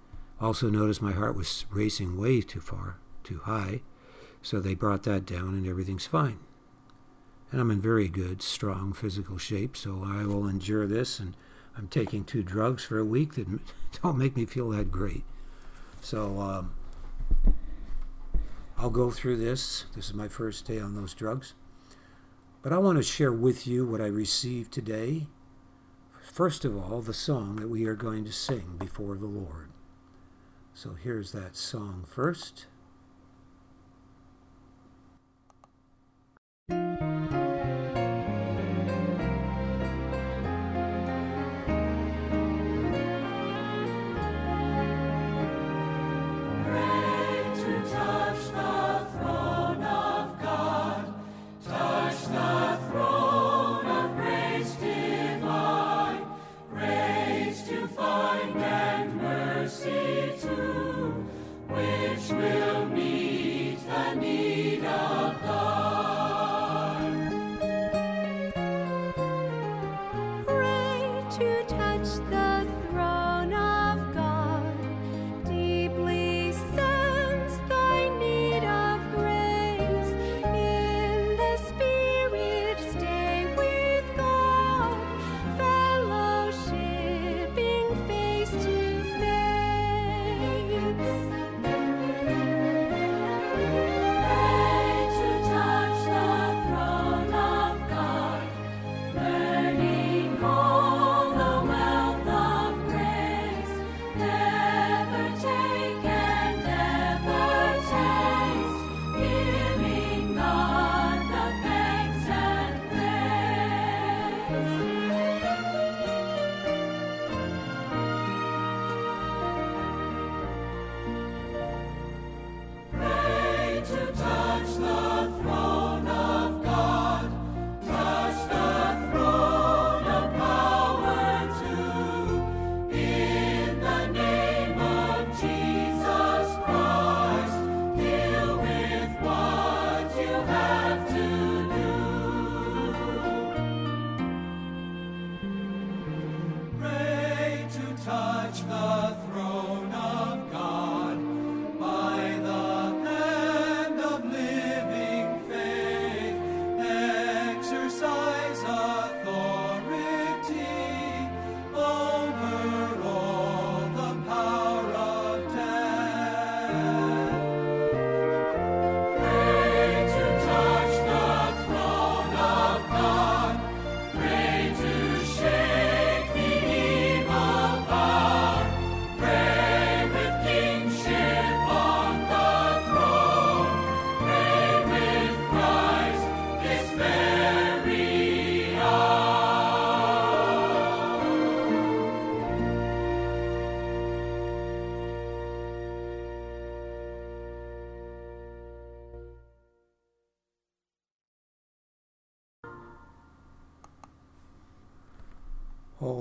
also 0.40 0.68
noticed 0.68 1.02
my 1.02 1.12
heart 1.12 1.36
was 1.36 1.66
racing 1.70 2.18
way 2.18 2.40
too 2.40 2.60
far, 2.60 2.96
too 3.24 3.40
high. 3.44 3.80
So 4.42 4.60
they 4.60 4.74
brought 4.74 5.02
that 5.04 5.26
down 5.26 5.54
and 5.54 5.66
everything's 5.66 6.06
fine. 6.06 6.38
And 7.50 7.60
I'm 7.60 7.70
in 7.70 7.80
very 7.80 8.08
good, 8.08 8.42
strong 8.42 8.92
physical 8.92 9.38
shape. 9.38 9.76
So 9.76 10.02
I 10.04 10.24
will 10.24 10.46
endure 10.46 10.86
this. 10.86 11.18
And 11.18 11.34
I'm 11.76 11.88
taking 11.88 12.24
two 12.24 12.42
drugs 12.42 12.84
for 12.84 12.98
a 12.98 13.04
week 13.04 13.34
that 13.34 13.46
don't 14.02 14.18
make 14.18 14.36
me 14.36 14.44
feel 14.44 14.70
that 14.70 14.90
great. 14.90 15.24
So 16.00 16.40
um, 16.40 16.74
I'll 18.76 18.90
go 18.90 19.10
through 19.10 19.38
this. 19.38 19.86
This 19.94 20.06
is 20.06 20.14
my 20.14 20.28
first 20.28 20.66
day 20.66 20.78
on 20.78 20.94
those 20.94 21.14
drugs. 21.14 21.54
But 22.62 22.72
I 22.72 22.78
want 22.78 22.98
to 22.98 23.02
share 23.02 23.32
with 23.32 23.66
you 23.66 23.86
what 23.86 24.00
I 24.00 24.06
received 24.06 24.72
today 24.72 25.28
first 26.30 26.64
of 26.64 26.76
all, 26.76 27.00
the 27.00 27.14
song 27.14 27.56
that 27.56 27.68
we 27.68 27.84
are 27.86 27.94
going 27.94 28.24
to 28.24 28.32
sing 28.32 28.76
before 28.78 29.16
the 29.16 29.26
Lord. 29.26 29.70
So 30.74 30.94
here's 30.94 31.32
that 31.32 31.56
song 31.56 32.04
first. 32.06 32.66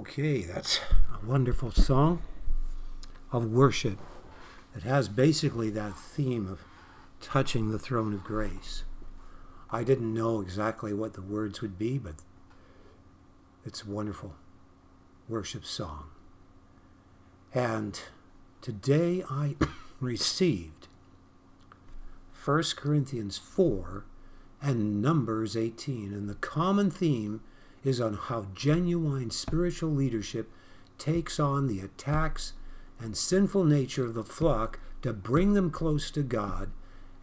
Okay, 0.10 0.42
that's 0.42 0.80
a 1.14 1.26
wonderful 1.26 1.70
song 1.70 2.22
of 3.34 3.52
worship. 3.52 4.00
It 4.74 4.84
has 4.84 5.10
basically 5.10 5.70
that 5.72 5.98
theme 5.98 6.48
of 6.48 6.62
touching 7.20 7.72
the 7.72 7.78
throne 7.78 8.14
of 8.14 8.24
grace. 8.24 8.86
I 9.70 9.84
didn't 9.84 10.14
know 10.14 10.40
exactly 10.40 10.94
what 10.94 11.14
the 11.14 11.22
words 11.22 11.62
would 11.62 11.78
be, 11.78 11.98
but 11.98 12.16
it's 13.66 13.84
a 13.84 13.90
wonderful 13.90 14.36
worship 15.28 15.66
song. 15.66 16.06
And 17.54 18.00
today 18.62 19.26
I 19.30 19.58
received 20.00 20.88
1 22.46 22.64
Corinthians 22.78 23.38
4 23.38 24.06
and 24.62 25.02
Numbers 25.02 25.58
18, 25.58 26.14
and 26.14 26.30
the 26.30 26.36
common 26.36 26.90
theme 26.90 27.42
is 27.88 28.02
on 28.02 28.14
how 28.14 28.48
genuine 28.54 29.32
spiritual 29.32 29.90
leadership 29.90 30.52
takes 30.98 31.40
on 31.40 31.68
the 31.68 31.80
attacks 31.80 32.54
and 33.00 33.16
sinful 33.16 33.64
nature 33.64 34.06
of 34.06 34.14
the 34.14 34.24
flock 34.24 34.80
to 35.02 35.14
bring 35.14 35.54
them 35.54 35.72
close 35.72 36.12
to 36.12 36.22
God 36.22 36.72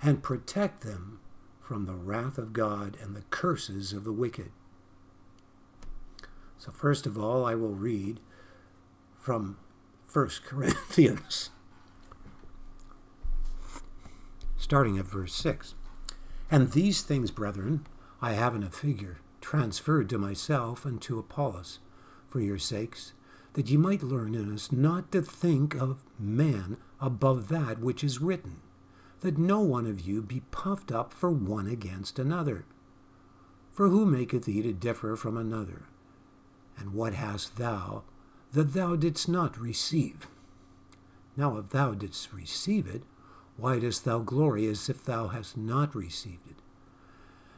and 0.03 0.23
protect 0.23 0.83
them 0.83 1.21
from 1.61 1.87
the 1.87 1.95
wrath 1.95 2.39
of 2.39 2.53
God 2.53 2.97
and 3.03 3.15
the 3.15 3.25
curses 3.31 3.93
of 3.93 4.05
the 4.05 4.13
wicked. 4.13 4.51
So, 6.59 6.71
first 6.71 7.07
of 7.07 7.19
all, 7.19 7.45
I 7.45 7.55
will 7.55 7.75
read 7.75 8.21
from 9.19 9.59
1 10.11 10.31
Corinthians, 10.47 11.51
starting 14.57 14.99
at 14.99 15.05
verse 15.05 15.35
6. 15.35 15.75
And 16.51 16.73
these 16.73 17.03
things, 17.03 17.31
brethren, 17.31 17.87
I 18.23 18.33
have 18.33 18.55
in 18.55 18.63
a 18.63 18.71
figure 18.71 19.19
transferred 19.45 20.09
to 20.09 20.17
myself 20.17 20.87
and 20.87 21.03
to 21.03 21.19
Apollos 21.19 21.79
for 22.27 22.41
your 22.41 22.59
sakes, 22.59 23.13
that 23.53 23.69
ye 23.69 23.77
might 23.77 24.03
learn 24.03 24.35
in 24.35 24.53
us 24.53 24.73
not 24.73 25.13
to 25.13 25.21
think 25.21 25.75
of 25.75 26.03
man 26.19 26.79
above 26.99 27.49
that 27.49 27.79
which 27.79 28.03
is 28.03 28.23
written, 28.23 28.57
that 29.21 29.37
no 29.37 29.61
one 29.61 29.87
of 29.87 30.01
you 30.01 30.23
be 30.23 30.41
puffed 30.51 30.91
up 30.91 31.13
for 31.13 31.31
one 31.31 31.67
against 31.67 32.19
another. 32.19 32.65
For 33.75 33.89
who 33.89 34.07
maketh 34.07 34.47
thee 34.47 34.63
to 34.63 34.73
differ 34.73 35.15
from 35.15 35.37
another? 35.37 35.83
And 36.79 36.95
what 36.95 37.13
hast 37.13 37.57
thou 37.57 38.05
that 38.53 38.73
thou 38.73 38.97
didst 38.97 39.29
not 39.29 39.61
receive? 39.61 40.27
Now, 41.37 41.59
if 41.59 41.69
thou 41.69 41.93
didst 41.93 42.33
receive 42.33 42.87
it, 42.87 43.03
why 43.59 43.79
dost 43.79 44.07
thou 44.07 44.21
glory 44.21 44.67
as 44.69 44.89
if 44.89 45.05
thou 45.05 45.29
hast 45.29 45.59
not 45.59 45.95
received 45.95 46.47
it? 46.49 46.57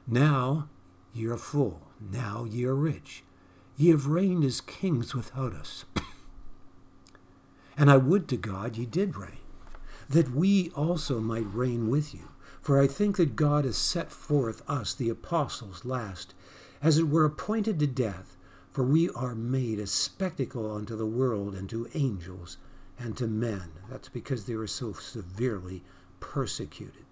Now 0.04 0.68
Ye 1.16 1.28
are 1.28 1.38
full, 1.38 1.80
now 1.98 2.44
ye 2.44 2.66
are 2.66 2.74
rich. 2.74 3.24
Ye 3.78 3.88
have 3.88 4.06
reigned 4.06 4.44
as 4.44 4.60
kings 4.60 5.14
without 5.14 5.54
us. 5.54 5.86
and 7.74 7.90
I 7.90 7.96
would 7.96 8.28
to 8.28 8.36
God 8.36 8.76
ye 8.76 8.84
did 8.84 9.16
reign, 9.16 9.38
that 10.10 10.34
we 10.34 10.68
also 10.72 11.18
might 11.18 11.54
reign 11.54 11.88
with 11.88 12.12
you. 12.12 12.28
For 12.60 12.78
I 12.78 12.86
think 12.86 13.16
that 13.16 13.34
God 13.34 13.64
has 13.64 13.78
set 13.78 14.12
forth 14.12 14.62
us, 14.68 14.92
the 14.92 15.08
apostles, 15.08 15.86
last, 15.86 16.34
as 16.82 16.98
it 16.98 17.08
were 17.08 17.24
appointed 17.24 17.78
to 17.78 17.86
death, 17.86 18.36
for 18.68 18.84
we 18.84 19.08
are 19.08 19.34
made 19.34 19.78
a 19.78 19.86
spectacle 19.86 20.70
unto 20.70 20.96
the 20.96 21.06
world 21.06 21.54
and 21.54 21.70
to 21.70 21.88
angels 21.94 22.58
and 22.98 23.16
to 23.16 23.26
men. 23.26 23.70
That's 23.88 24.10
because 24.10 24.44
they 24.44 24.54
were 24.54 24.66
so 24.66 24.92
severely 24.92 25.82
persecuted 26.20 27.06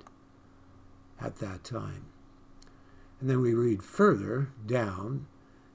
at 1.18 1.36
that 1.36 1.64
time. 1.64 2.04
And 3.24 3.30
then 3.30 3.40
we 3.40 3.54
read 3.54 3.82
further 3.82 4.50
down 4.66 5.28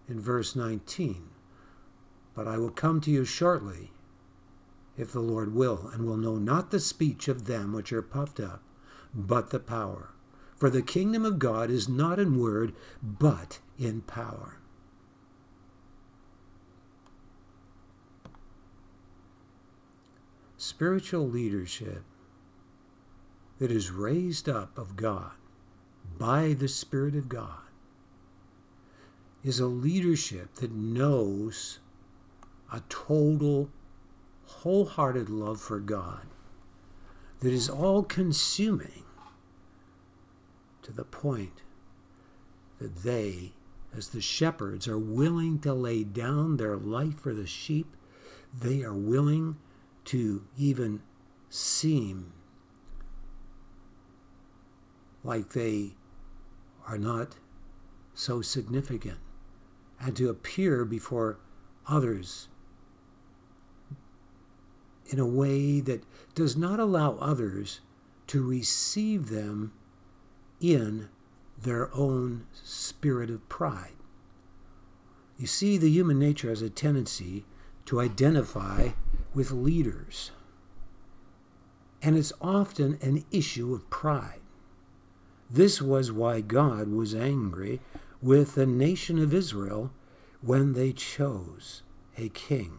in 0.07 0.19
verse 0.19 0.55
19 0.55 1.29
But 2.35 2.47
I 2.47 2.59
will 2.59 2.69
come 2.69 3.01
to 3.01 3.09
you 3.09 3.25
shortly, 3.25 3.89
if 4.95 5.11
the 5.11 5.19
Lord 5.19 5.55
will, 5.55 5.89
and 5.91 6.05
will 6.05 6.15
know 6.15 6.35
not 6.35 6.69
the 6.69 6.79
speech 6.79 7.27
of 7.27 7.45
them 7.45 7.73
which 7.73 7.91
are 7.91 8.03
puffed 8.03 8.39
up, 8.39 8.61
but 9.15 9.49
the 9.49 9.59
power. 9.59 10.11
For 10.57 10.69
the 10.69 10.83
kingdom 10.83 11.25
of 11.25 11.39
God 11.39 11.71
is 11.71 11.89
not 11.89 12.19
in 12.19 12.37
word, 12.37 12.75
but 13.01 13.57
in 13.79 14.01
power. 14.01 14.59
Spiritual 20.55 21.27
leadership 21.27 22.03
that 23.57 23.71
is 23.71 23.89
raised 23.89 24.47
up 24.47 24.77
of 24.77 24.95
God 24.95 25.31
by 26.19 26.53
the 26.53 26.67
Spirit 26.67 27.15
of 27.15 27.29
God 27.29 27.61
is 29.43 29.59
a 29.59 29.65
leadership 29.65 30.53
that 30.55 30.71
knows 30.71 31.79
a 32.71 32.81
total, 32.89 33.69
wholehearted 34.45 35.29
love 35.29 35.61
for 35.61 35.79
God 35.79 36.27
that 37.39 37.53
is 37.53 37.69
all 37.69 38.03
consuming 38.03 39.05
to 40.81 40.91
the 40.91 41.05
point 41.05 41.61
that 42.79 43.03
they, 43.03 43.53
as 43.95 44.09
the 44.09 44.21
shepherds, 44.21 44.87
are 44.89 44.99
willing 44.99 45.59
to 45.59 45.73
lay 45.73 46.03
down 46.03 46.57
their 46.57 46.75
life 46.75 47.17
for 47.17 47.33
the 47.33 47.47
sheep. 47.47 47.95
They 48.53 48.83
are 48.83 48.93
willing 48.93 49.55
to 50.05 50.43
even 50.57 51.01
seem 51.49 52.33
like 55.23 55.53
they 55.53 55.93
are 56.89 56.97
not 56.97 57.35
so 58.13 58.41
significant 58.41 59.19
and 60.01 60.15
to 60.17 60.29
appear 60.29 60.83
before 60.83 61.37
others 61.87 62.47
in 65.05 65.19
a 65.19 65.25
way 65.25 65.79
that 65.79 66.03
does 66.35 66.57
not 66.57 66.79
allow 66.79 67.15
others 67.15 67.81
to 68.27 68.45
receive 68.45 69.29
them 69.29 69.71
in 70.59 71.09
their 71.61 71.93
own 71.93 72.45
spirit 72.63 73.29
of 73.29 73.47
pride. 73.49 73.95
You 75.37 75.47
see, 75.47 75.77
the 75.77 75.89
human 75.89 76.19
nature 76.19 76.49
has 76.49 76.61
a 76.61 76.69
tendency 76.69 77.45
to 77.85 77.99
identify 77.99 78.89
with 79.33 79.51
leaders, 79.51 80.31
and 82.01 82.17
it's 82.17 82.33
often 82.41 82.97
an 83.01 83.25
issue 83.31 83.73
of 83.73 83.89
pride. 83.89 84.41
This 85.49 85.81
was 85.81 86.11
why 86.11 86.41
God 86.41 86.89
was 86.89 87.15
angry 87.15 87.81
with 88.21 88.55
the 88.55 88.65
nation 88.65 89.17
of 89.17 89.33
Israel 89.33 89.91
when 90.41 90.73
they 90.73 90.91
chose 90.91 91.81
a 92.17 92.29
king, 92.29 92.77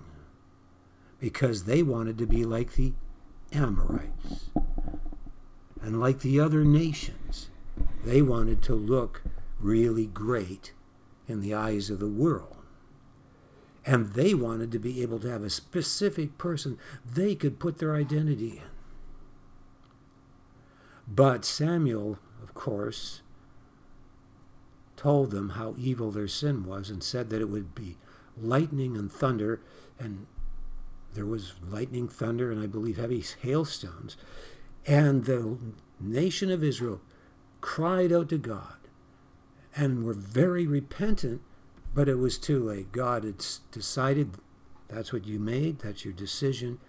because 1.19 1.65
they 1.65 1.83
wanted 1.83 2.17
to 2.19 2.27
be 2.27 2.45
like 2.45 2.75
the 2.75 2.93
Amorites 3.53 4.51
and 5.83 6.01
like 6.01 6.21
the 6.21 6.39
other 6.39 6.65
nations. 6.65 7.51
They 8.05 8.23
wanted 8.23 8.63
to 8.63 8.75
look 8.75 9.23
really 9.59 10.07
great 10.07 10.73
in 11.27 11.41
the 11.41 11.55
eyes 11.55 11.91
of 11.91 11.99
the 11.99 12.07
world. 12.07 12.57
And 13.85 14.13
they 14.13 14.35
wanted 14.35 14.71
to 14.73 14.79
be 14.79 15.03
able 15.03 15.19
to 15.21 15.31
have 15.31 15.43
a 15.43 15.51
specific 15.51 16.39
person 16.39 16.79
they 17.05 17.35
could 17.35 17.59
put 17.59 17.79
their 17.79 17.97
identity 17.97 18.59
in. 18.59 18.71
But 21.09 21.45
Samuel 21.45 22.19
of 22.51 22.55
course, 22.55 23.23
told 24.97 25.31
them 25.31 25.51
how 25.51 25.77
evil 25.79 26.11
their 26.11 26.27
sin 26.27 26.67
was 26.67 26.91
and 26.91 27.03
said 27.03 27.31
that 27.31 27.41
it 27.41 27.49
would 27.49 27.77
be 27.77 27.97
lightning 28.37 28.97
and 28.97 29.11
thunder, 29.11 29.61
and 30.01 30.27
there 31.15 31.25
was 31.25 31.55
lightning, 31.63 32.09
thunder, 32.09 32.51
and 32.51 32.61
I 32.61 32.67
believe 32.67 32.97
heavy 32.97 33.25
hailstones. 33.41 34.17
And 34.85 35.27
the 35.27 35.59
nation 36.01 36.51
of 36.51 36.65
Israel 36.65 37.01
cried 37.61 38.13
out 38.13 38.29
to 38.31 38.39
God 38.39 38.79
and 39.77 40.05
were 40.05 40.13
very 40.13 40.67
repentant, 40.67 41.43
but 41.95 42.09
it 42.09 42.17
was 42.17 42.37
too 42.37 42.59
late. 42.59 42.91
God 42.91 43.23
had 43.23 43.45
decided 43.71 44.39
that's 44.89 45.13
what 45.13 45.25
you 45.25 45.39
made, 45.39 45.79
that's 45.79 46.05
your 46.05 46.15
decision. 46.15 46.81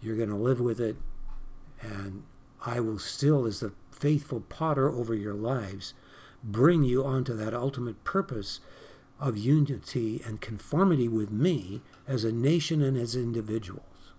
You're 0.00 0.16
going 0.16 0.28
to 0.28 0.36
live 0.36 0.60
with 0.60 0.80
it, 0.80 0.96
and 1.80 2.22
I 2.64 2.78
will 2.78 3.00
still, 3.00 3.44
as 3.44 3.58
the 3.58 3.72
faithful 3.94 4.40
potter 4.40 4.90
over 4.90 5.14
your 5.14 5.34
lives, 5.34 5.94
bring 6.42 6.82
you 6.82 7.04
onto 7.04 7.34
that 7.34 7.54
ultimate 7.54 8.02
purpose 8.04 8.60
of 9.20 9.38
unity 9.38 10.20
and 10.26 10.40
conformity 10.40 11.08
with 11.08 11.30
me 11.30 11.80
as 12.06 12.24
a 12.24 12.32
nation 12.32 12.82
and 12.82 12.96
as 12.96 13.14
individuals. 13.14 14.12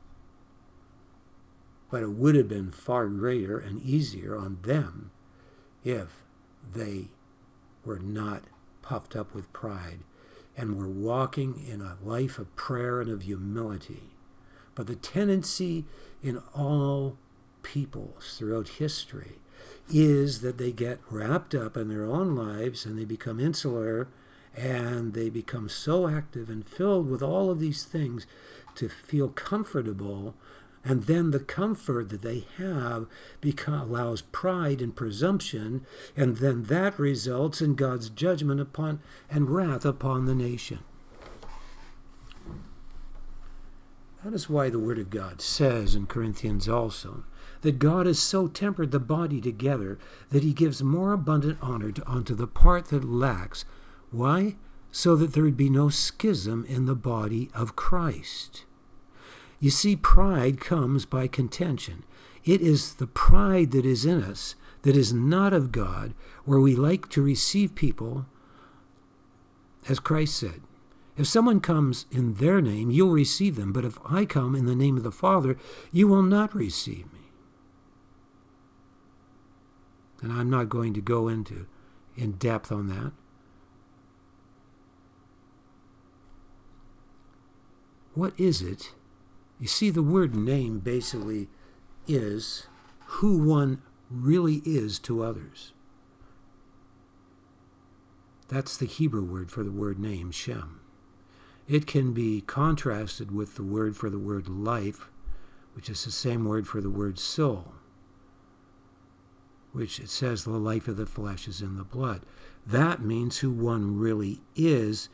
But 1.92 2.04
it 2.04 2.12
would 2.12 2.36
have 2.36 2.48
been 2.48 2.72
far 2.72 3.08
greater 3.08 3.60
and 3.60 3.82
easier 3.82 4.36
on 4.36 4.60
them 4.64 5.12
if 5.84 6.24
they 6.74 7.10
were 7.84 8.00
not 8.00 8.44
puffed 8.82 9.16
up 9.16 9.36
with 9.36 9.54
pride 9.54 10.00
and 10.58 10.78
were 10.78 10.88
walking 10.88 11.64
in 11.68 11.82
a 11.82 11.98
life 12.02 12.40
of 12.40 12.56
prayer 12.56 13.02
and 13.02 13.10
of 13.10 13.24
humility. 13.24 14.16
But 14.74 14.88
the 14.88 14.96
tendency 14.96 15.86
in 16.24 16.42
all 16.54 17.18
peoples 17.62 18.36
throughout 18.38 18.68
history 18.70 19.40
is 19.90 20.42
that 20.42 20.58
they 20.58 20.72
get 20.72 21.00
wrapped 21.10 21.54
up 21.54 21.78
in 21.78 21.90
their 21.90 22.06
own 22.06 22.36
lives 22.36 22.86
and 22.86 22.98
they 22.98 23.06
become 23.06 23.40
insular 23.40 24.08
and 24.56 25.14
they 25.14 25.30
become 25.30 25.70
so 25.70 26.08
active 26.08 26.50
and 26.50 26.66
filled 26.66 27.10
with 27.10 27.22
all 27.22 27.52
of 27.52 27.60
these 27.60 27.84
things 27.84 28.26
to 28.76 28.90
feel 28.90 29.30
comfortable 29.30 30.34
and 30.86 31.04
then 31.04 31.32
the 31.32 31.40
comfort 31.40 32.10
that 32.10 32.22
they 32.22 32.46
have 32.58 33.08
beca- 33.42 33.82
allows 33.82 34.22
pride 34.22 34.82
and 34.82 34.96
presumption, 34.96 35.84
and 36.16 36.38
then 36.38 36.66
that 36.66 37.00
results 37.00 37.60
in 37.60 37.74
God's 37.74 38.10
judgment 38.10 38.62
upon 38.62 39.02
and 39.28 39.50
wrath 39.50 39.84
upon 39.84 40.26
the 40.26 40.36
nation. 40.36 40.80
That 44.26 44.34
is 44.34 44.50
why 44.50 44.72
the 44.72 44.80
Word 44.80 44.98
of 44.98 45.12
God 45.12 45.40
says 45.40 45.94
in 45.94 46.08
Corinthians 46.08 46.68
also 46.68 47.26
that 47.62 47.78
God 47.78 48.08
has 48.08 48.18
so 48.18 48.48
tempered 48.48 48.90
the 48.90 49.00
body 49.00 49.40
together 49.40 50.00
that 50.32 50.42
he 50.42 50.52
gives 50.52 50.82
more 50.82 51.14
abundant 51.14 51.60
honor 51.62 51.92
to, 51.92 52.10
unto 52.10 52.34
the 52.34 52.48
part 52.48 52.86
that 52.86 53.04
lacks. 53.04 53.66
Why? 54.10 54.56
So 54.92 55.16
that 55.16 55.34
there 55.34 55.44
would 55.44 55.56
be 55.56 55.70
no 55.70 55.90
schism 55.90 56.66
in 56.68 56.88
the 56.88 56.96
body 56.96 57.52
of 57.54 57.76
Christ. 57.76 58.66
You 59.60 59.70
see, 59.70 59.96
pride 59.96 60.60
comes 60.60 61.06
by 61.06 61.28
contention. 61.28 62.04
It 62.44 62.62
is 62.62 62.96
the 62.96 63.06
pride 63.06 63.70
that 63.74 63.86
is 63.86 64.06
in 64.06 64.24
us 64.24 64.56
that 64.82 64.98
is 64.98 65.14
not 65.14 65.54
of 65.54 65.72
God, 65.72 66.16
where 66.46 66.60
we 66.60 66.76
like 66.76 67.10
to 67.10 67.22
receive 67.22 67.76
people, 67.76 68.26
as 69.88 70.00
Christ 70.00 70.36
said. 70.36 70.62
If 71.18 71.28
someone 71.28 71.62
comes 71.62 72.06
in 72.12 72.36
their 72.36 72.62
name, 72.62 72.92
you'll 72.92 73.12
receive 73.12 73.56
them. 73.56 73.72
But 73.72 73.86
if 73.86 73.98
I 74.06 74.26
come 74.26 74.56
in 74.56 74.66
the 74.66 74.76
name 74.76 74.98
of 74.98 75.04
the 75.04 75.12
Father, 75.12 75.58
you 75.92 76.08
will 76.08 76.24
not 76.24 76.54
receive 76.54 77.12
me. 77.14 77.32
And 80.22 80.32
I'm 80.34 80.50
not 80.50 80.70
going 80.70 80.94
to 80.94 81.02
go 81.02 81.28
into 81.28 81.68
in 82.18 82.34
depth 82.34 82.72
on 82.72 82.88
that. 82.88 83.12
What 88.14 88.34
is 88.40 88.62
it? 88.62 88.94
You 89.60 89.68
see, 89.68 89.90
the 89.90 90.04
word 90.04 90.36
name 90.36 90.80
basically 90.80 91.50
is 92.08 92.68
who 93.06 93.38
one 93.38 93.82
really 94.10 94.62
is 94.66 95.00
to 95.00 95.24
others. 95.24 95.74
That's 98.48 98.78
the 98.78 98.86
Hebrew 98.86 99.24
word 99.24 99.52
for 99.52 99.64
the 99.64 99.72
word 99.72 100.00
name, 100.00 100.32
Shem. 100.32 100.80
It 101.68 101.88
can 101.88 102.14
be 102.14 102.42
contrasted 102.42 103.32
with 103.32 103.56
the 103.56 103.64
word 103.64 103.96
for 103.98 104.10
the 104.10 104.20
word 104.20 104.48
life, 104.48 105.10
which 105.74 105.90
is 105.90 106.06
the 106.06 106.12
same 106.12 106.46
word 106.46 106.68
for 106.68 106.82
the 106.82 106.90
word 106.90 107.18
soul 107.18 107.74
which 109.76 110.00
it 110.00 110.10
says 110.10 110.46
the 110.46 110.52
life 110.52 110.88
of 110.88 110.96
the 110.96 111.06
flesh 111.06 111.50
is 111.50 111.62
in 111.62 111.76
the 111.76 111.84
blood. 111.84 112.22
That 112.66 113.02
means 113.02 113.40
who 113.40 113.52
one 113.52 114.00
really 114.00 114.40
is 114.56 115.10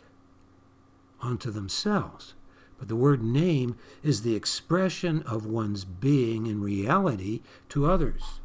unto 1.20 1.50
themselves. 1.50 2.36
But 2.78 2.88
the 2.88 2.96
word 2.96 3.24
name 3.24 3.76
is 4.04 4.22
the 4.22 4.36
expression 4.36 5.24
of 5.24 5.48
one's 5.48 5.84
being 5.84 6.46
in 6.46 6.62
reality 6.62 7.42
to 7.70 7.90
others. 7.90 8.40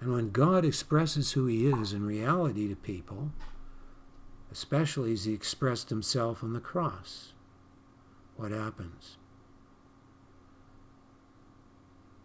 And 0.00 0.10
when 0.10 0.30
God 0.30 0.64
expresses 0.64 1.32
who 1.32 1.44
he 1.44 1.66
is 1.66 1.92
in 1.92 2.06
reality 2.06 2.68
to 2.68 2.76
people, 2.76 3.30
especially 4.50 5.12
as 5.12 5.24
he 5.24 5.32
expressed 5.32 5.90
himself 5.90 6.42
on 6.42 6.52
the 6.52 6.60
cross, 6.60 7.32
what 8.36 8.52
happens? 8.52 9.16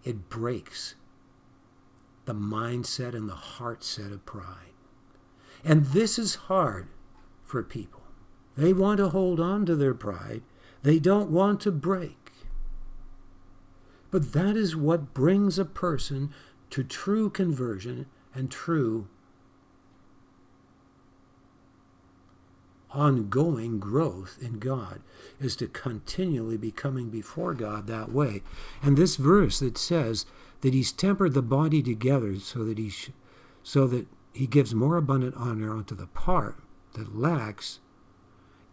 It 0.03 0.29
breaks 0.29 0.95
the 2.25 2.33
mindset 2.33 3.13
and 3.13 3.29
the 3.29 3.35
heart 3.35 3.83
set 3.83 4.11
of 4.11 4.25
pride. 4.25 4.73
And 5.63 5.85
this 5.87 6.17
is 6.17 6.35
hard 6.35 6.87
for 7.43 7.63
people. 7.63 8.01
They 8.57 8.73
want 8.73 8.97
to 8.97 9.09
hold 9.09 9.39
on 9.39 9.65
to 9.65 9.75
their 9.75 9.93
pride, 9.93 10.43
they 10.83 10.99
don't 10.99 11.29
want 11.29 11.61
to 11.61 11.71
break. 11.71 12.31
But 14.09 14.33
that 14.33 14.57
is 14.57 14.75
what 14.75 15.13
brings 15.13 15.57
a 15.57 15.65
person 15.65 16.33
to 16.71 16.83
true 16.83 17.29
conversion 17.29 18.07
and 18.33 18.51
true 18.51 19.07
ongoing 22.93 23.79
growth 23.79 24.37
in 24.41 24.59
God 24.59 25.01
is 25.39 25.55
to 25.57 25.67
continually 25.67 26.57
be 26.57 26.71
coming 26.71 27.09
before 27.09 27.53
God 27.53 27.87
that 27.87 28.11
way. 28.11 28.41
And 28.81 28.97
this 28.97 29.15
verse 29.15 29.59
that 29.59 29.77
says 29.77 30.25
that 30.61 30.73
he's 30.73 30.91
tempered 30.91 31.33
the 31.33 31.41
body 31.41 31.81
together 31.81 32.39
so 32.39 32.63
that 32.65 32.77
he 32.77 32.89
sh- 32.89 33.11
so 33.63 33.87
that 33.87 34.07
he 34.33 34.47
gives 34.47 34.73
more 34.73 34.97
abundant 34.97 35.35
honor 35.35 35.75
unto 35.75 35.95
the 35.95 36.07
part 36.07 36.57
that 36.93 37.15
lacks 37.17 37.79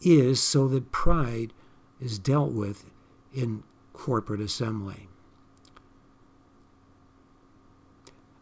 is 0.01 0.43
so 0.43 0.69
that 0.69 0.93
pride 0.93 1.53
is 2.01 2.19
dealt 2.19 2.53
with 2.53 2.91
in 3.35 3.63
corporate 3.93 4.41
assembly. 4.41 5.09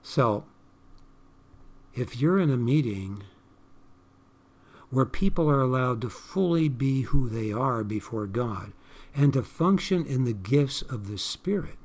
So, 0.03 0.45
if 1.95 2.21
you're 2.21 2.39
in 2.39 2.51
a 2.51 2.57
meeting 2.57 3.25
where 4.91 5.05
people 5.05 5.51
are 5.51 5.61
allowed 5.61 6.01
to 6.01 6.09
fully 6.09 6.69
be 6.69 7.03
who 7.03 7.29
they 7.29 7.53
are 7.53 7.83
before 7.83 8.27
God 8.27 8.73
and 9.15 9.33
to 9.33 9.43
function 9.43 10.07
in 10.07 10.25
the 10.25 10.33
gifts 10.33 10.83
of 10.83 11.09
the 11.09 11.19
Spirit, 11.19 11.79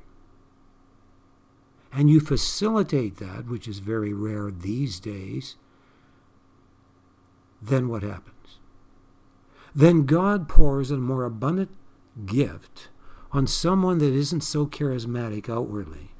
and 1.91 2.09
you 2.09 2.19
facilitate 2.19 3.17
that, 3.17 3.47
which 3.47 3.67
is 3.67 3.79
very 3.79 4.13
rare 4.13 4.51
these 4.51 4.99
days, 4.99 5.55
then 7.61 7.87
what 7.89 8.03
happens? 8.03 8.59
Then 9.75 10.05
God 10.05 10.47
pours 10.49 10.91
a 10.91 10.97
more 10.97 11.25
abundant 11.25 11.71
gift 12.25 12.89
on 13.31 13.47
someone 13.47 13.99
that 13.99 14.13
isn't 14.13 14.41
so 14.41 14.65
charismatic 14.65 15.49
outwardly. 15.49 16.11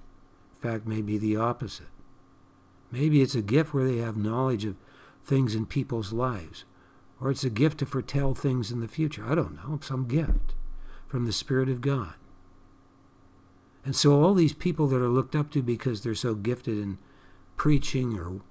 In 0.56 0.62
fact, 0.62 0.86
maybe 0.86 1.18
the 1.18 1.36
opposite. 1.36 1.88
Maybe 2.92 3.22
it's 3.22 3.36
a 3.36 3.42
gift 3.42 3.74
where 3.74 3.86
they 3.86 3.98
have 3.98 4.18
knowledge 4.18 4.66
of 4.66 4.76
things 5.26 5.56
in 5.56 5.66
people's 5.66 6.14
lives, 6.14 6.66
or 7.22 7.30
it's 7.30 7.44
a 7.44 7.50
gift 7.50 7.78
to 7.80 7.86
foretell 7.86 8.34
things 8.34 8.72
in 8.72 8.82
the 8.82 8.88
future. 8.88 9.24
I 9.26 9.36
don't 9.36 9.56
know, 9.56 9.80
some 9.82 10.08
gift 10.08 10.56
from 11.08 11.26
the 11.26 11.32
Spirit 11.32 11.70
of 11.70 11.80
God. 11.80 12.16
And 13.86 13.96
so 13.96 14.22
all 14.22 14.34
these 14.34 14.54
people 14.54 14.88
that 14.88 15.02
are 15.02 15.08
looked 15.08 15.36
up 15.36 15.52
to 15.52 15.62
because 15.62 16.02
they're 16.02 16.16
so 16.16 16.34
gifted 16.34 16.78
in 16.78 16.98
preaching 17.56 18.18
or 18.20 18.42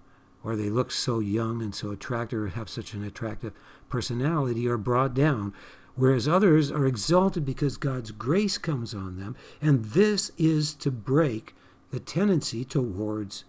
or 0.43 0.57
they 0.57 0.71
look 0.71 0.91
so 0.91 1.19
young 1.19 1.61
and 1.61 1.75
so 1.75 1.91
attractive 1.91 2.41
or 2.41 2.49
have 2.49 2.71
such 2.71 2.95
an 2.95 3.05
attractive 3.05 3.53
personality 3.91 4.67
are 4.67 4.79
brought 4.79 5.13
down 5.13 5.53
whereas 5.95 6.27
others 6.27 6.71
are 6.71 6.87
exalted 6.87 7.45
because 7.45 7.77
God's 7.77 8.11
grace 8.11 8.57
comes 8.57 8.95
on 8.95 9.19
them 9.19 9.37
and 9.61 9.87
this 9.87 10.31
is 10.39 10.73
to 10.77 10.91
break 10.91 11.55
the 11.91 12.01
tendency 12.01 12.65
towards 12.65 13.45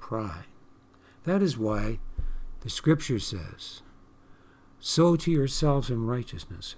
pride. 0.00 0.46
That 1.24 1.42
is 1.42 1.56
why 1.56 1.98
the 2.60 2.70
scripture 2.70 3.18
says, 3.18 3.82
Sow 4.86 5.16
to 5.16 5.30
yourselves 5.30 5.88
in 5.88 6.04
righteousness, 6.04 6.76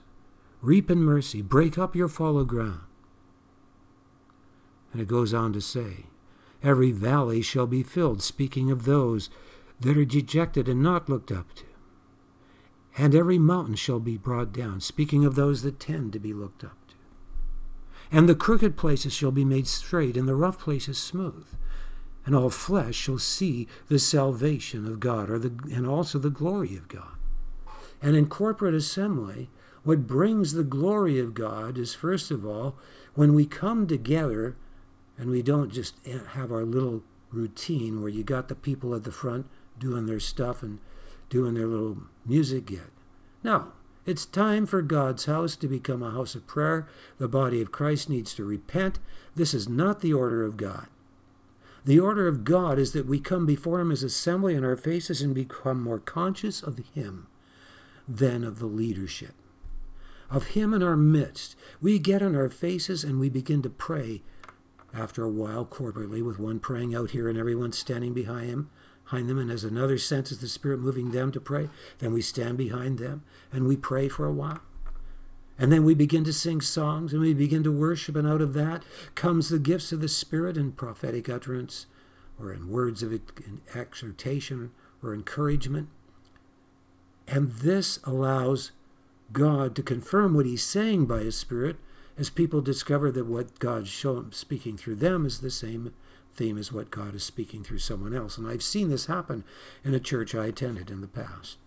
reap 0.63 0.93
in 0.93 1.03
mercy, 1.03 1.43
break 1.43 1.77
up 1.77 1.97
your 1.97 2.07
fallow 2.07 2.45
ground. 2.45 2.83
And 4.93 5.03
it 5.03 5.09
goes 5.09 5.35
on 5.35 5.53
to 5.55 5.61
say, 5.61 6.07
Every 6.63 6.93
valley 6.93 7.43
shall 7.43 7.67
be 7.67 7.83
filled, 7.83 8.23
speaking 8.23 8.71
of 8.71 8.85
those 8.85 9.29
that 9.81 9.99
are 9.99 10.05
dejected 10.05 10.69
and 10.69 10.81
not 10.81 11.09
looked 11.09 11.33
up 11.33 11.53
to. 11.57 11.65
And 12.97 13.13
every 13.13 13.41
mountain 13.41 13.75
shall 13.75 13.99
be 13.99 14.17
brought 14.17 14.53
down, 14.53 14.81
speaking 14.81 15.25
of 15.25 15.35
those 15.35 15.63
that 15.63 15.81
tend 15.81 16.13
to 16.13 16.21
be 16.21 16.33
looked 16.33 16.63
up 16.63 16.79
to. 16.87 16.95
And 18.13 18.29
the 18.29 18.37
crooked 18.37 18.77
places 18.77 19.15
shall 19.15 19.33
be 19.33 19.45
made 19.45 19.67
straight, 19.67 20.17
and 20.17 20.29
the 20.29 20.37
rough 20.37 20.61
places 20.61 20.97
smooth. 20.97 21.49
And 22.25 22.37
all 22.37 22.51
flesh 22.51 22.95
shall 22.95 23.19
see 23.19 23.67
the 23.89 23.99
salvation 23.99 24.87
of 24.87 25.01
God, 25.01 25.29
or 25.29 25.41
the, 25.41 25.75
and 25.75 25.89
also 25.89 26.21
the 26.21 26.31
glory 26.31 26.77
of 26.77 26.87
God. 26.87 27.16
And 28.03 28.17
in 28.17 28.27
corporate 28.27 28.75
assembly, 28.75 29.49
what 29.85 30.07
brings 30.07 30.53
the 30.53 30.65
glory 30.65 31.19
of 31.19 31.35
God 31.35 31.79
is, 31.79 31.95
first 31.95 32.31
of 32.31 32.45
all, 32.45 32.77
when 33.15 33.35
we 33.35 33.47
come 33.47 33.87
together 33.87 34.57
and 35.17 35.31
we 35.31 35.43
don't 35.43 35.73
just 35.73 35.95
have 36.07 36.51
our 36.51 36.65
little 36.65 37.03
routine 37.31 38.01
where 38.01 38.11
you 38.11 38.23
got 38.23 38.49
the 38.49 38.55
people 38.55 38.95
at 38.95 39.05
the 39.05 39.13
front 39.13 39.47
doing 39.79 40.07
their 40.07 40.21
stuff 40.21 40.63
and 40.63 40.81
doing 41.29 41.55
their 41.55 41.67
little 41.67 41.99
music 42.25 42.71
yet. 42.71 42.91
No, 43.43 43.73
it's 44.05 44.27
time 44.27 44.67
for 44.67 44.83
God's 44.83 45.27
house 45.27 45.57
to 45.57 45.69
become 45.69 46.03
a 46.03 46.11
house 46.11 46.35
of 46.35 46.47
prayer. 46.47 46.89
The 47.19 47.29
body 47.29 47.61
of 47.63 47.73
Christ 47.73 48.09
needs 48.09 48.35
to 48.35 48.45
repent. 48.45 48.99
This 49.35 49.55
is 49.55 49.69
not 49.69 50.01
the 50.01 50.13
order 50.13 50.45
of 50.45 50.57
God. 50.57 50.87
The 51.85 52.01
order 52.01 52.27
of 52.27 52.43
God 52.43 52.79
is 52.79 52.93
that 52.93 53.07
we 53.07 53.21
come 53.21 53.47
before 53.47 53.81
Him 53.81 53.93
as 53.93 54.03
assembly 54.03 54.55
in 54.55 54.65
our 54.65 54.77
faces 54.77 55.23
and 55.23 55.35
become 55.35 55.81
more 55.81 56.01
conscious 56.01 56.63
of 56.63 56.81
Him 56.95 57.29
than 58.09 58.45
of 58.45 58.59
the 58.59 58.67
leadership. 58.67 59.35
Of 60.31 60.49
Him 60.49 60.75
in 60.75 60.83
our 60.83 60.97
midst. 60.97 61.57
We 61.81 61.99
get 61.99 62.23
on 62.23 62.35
our 62.35 62.49
faces 62.49 63.05
and 63.05 63.21
we 63.21 63.29
begin 63.29 63.63
to 63.63 63.71
pray 63.71 64.23
after 64.95 65.23
a 65.23 65.31
while 65.31 65.65
corporately 65.65 66.25
with 66.25 66.39
one 66.39 66.59
praying 66.59 66.95
out 66.95 67.11
here 67.11 67.29
and 67.29 67.39
everyone 67.39 67.73
standing 67.73 68.15
behind 68.15 68.49
him 68.49 68.71
behind 69.07 69.29
them, 69.29 69.39
and 69.39 69.51
as 69.51 69.65
another 69.65 69.99
senses 69.99 70.39
the 70.39 70.49
Spirit 70.49 70.81
moving 70.81 71.13
them 71.13 71.31
to 71.31 71.41
pray, 71.41 71.69
then 71.99 72.13
we 72.13 72.21
stand 72.21 72.59
behind 72.59 72.99
them 72.99 73.23
and 73.53 73.67
we 73.67 73.77
pray 73.77 74.09
for 74.09 74.27
a 74.27 74.33
while. 74.33 74.61
And 75.59 75.73
then 75.73 75.85
we 75.85 75.95
begin 75.95 76.25
to 76.25 76.33
sing 76.33 76.61
songs 76.61 77.13
and 77.13 77.23
we 77.23 77.33
begin 77.33 77.63
to 77.63 77.73
worship, 77.73 78.17
and 78.17 78.27
out 78.27 78.43
of 78.43 78.53
that 78.55 78.83
comes 79.15 79.49
the 79.49 79.59
gifts 79.59 79.93
of 79.93 80.01
the 80.01 80.09
Spirit 80.09 80.57
in 80.57 80.73
prophetic 80.73 81.29
utterance 81.29 81.87
or 82.39 82.53
in 82.53 82.69
words 82.69 83.03
of 83.03 83.19
exhortation 83.75 84.73
or 85.03 85.15
encouragement. 85.15 85.89
And 87.29 87.53
this 87.53 87.99
allows 88.05 88.73
God 89.33 89.75
to 89.77 89.83
confirm 89.83 90.35
what 90.35 90.47
He's 90.47 90.63
saying 90.63 91.07
by 91.07 91.21
His 91.21 91.37
Spirit 91.37 91.77
as 92.17 92.31
people 92.31 92.61
discover 92.61 93.11
that 93.11 93.27
what 93.27 93.59
God's 93.59 93.89
showing, 93.89 94.33
speaking 94.33 94.77
through 94.77 94.97
them 94.97 95.27
is 95.27 95.41
the 95.41 95.51
same 95.51 95.93
theme 96.35 96.59
as 96.59 96.73
what 96.73 96.91
God 96.91 97.15
is 97.15 97.25
speaking 97.25 97.65
through 97.65 97.79
someone 97.79 98.15
else. 98.15 98.39
And 98.39 98.47
I've 98.47 98.63
seen 98.63 98.89
this 98.89 99.07
happen 99.07 99.45
in 99.85 99.95
a 99.95 100.01
church 100.01 100.35
I 100.35 100.47
attended 100.47 100.91
in 100.91 101.01
the 101.01 101.09
past, 101.09 101.59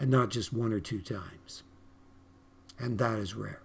and 0.00 0.10
not 0.10 0.30
just 0.30 0.52
one 0.52 0.72
or 0.72 0.80
two 0.80 1.00
times 1.00 1.62
and 2.78 2.98
that 2.98 3.18
is 3.18 3.34
rare. 3.34 3.60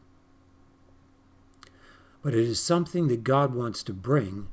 But 2.21 2.33
it 2.33 2.45
is 2.45 2.59
something 2.59 3.07
that 3.09 3.23
God 3.23 3.53
wants 3.53 3.83
to 3.83 3.93
bring 3.93 4.47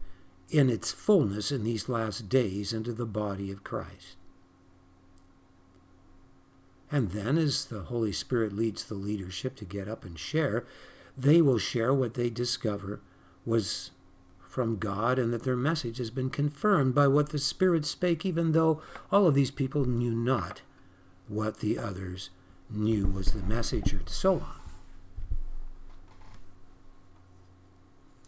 in 0.48 0.68
its 0.68 0.92
fullness 0.92 1.52
in 1.52 1.64
these 1.64 1.88
last 1.88 2.28
days 2.28 2.72
into 2.72 2.92
the 2.92 3.06
body 3.06 3.50
of 3.50 3.64
Christ. 3.64 4.16
And 6.90 7.10
then, 7.10 7.38
as 7.38 7.66
the 7.66 7.82
Holy 7.82 8.12
Spirit 8.12 8.52
leads 8.52 8.84
the 8.84 8.94
leadership 8.94 9.54
to 9.56 9.64
get 9.64 9.88
up 9.88 10.04
and 10.04 10.18
share, 10.18 10.64
they 11.16 11.40
will 11.40 11.58
share 11.58 11.94
what 11.94 12.14
they 12.14 12.30
discover 12.30 13.00
was 13.44 13.90
from 14.40 14.78
God 14.78 15.18
and 15.18 15.32
that 15.32 15.44
their 15.44 15.56
message 15.56 15.98
has 15.98 16.10
been 16.10 16.30
confirmed 16.30 16.94
by 16.94 17.06
what 17.06 17.28
the 17.28 17.38
Spirit 17.38 17.86
spake, 17.86 18.26
even 18.26 18.52
though 18.52 18.82
all 19.12 19.26
of 19.26 19.34
these 19.34 19.52
people 19.52 19.84
knew 19.84 20.14
not 20.14 20.62
what 21.28 21.60
the 21.60 21.78
others 21.78 22.30
knew 22.68 23.06
was 23.06 23.32
the 23.32 23.42
message 23.42 23.92
and 23.92 24.08
so 24.08 24.34
on. 24.34 24.60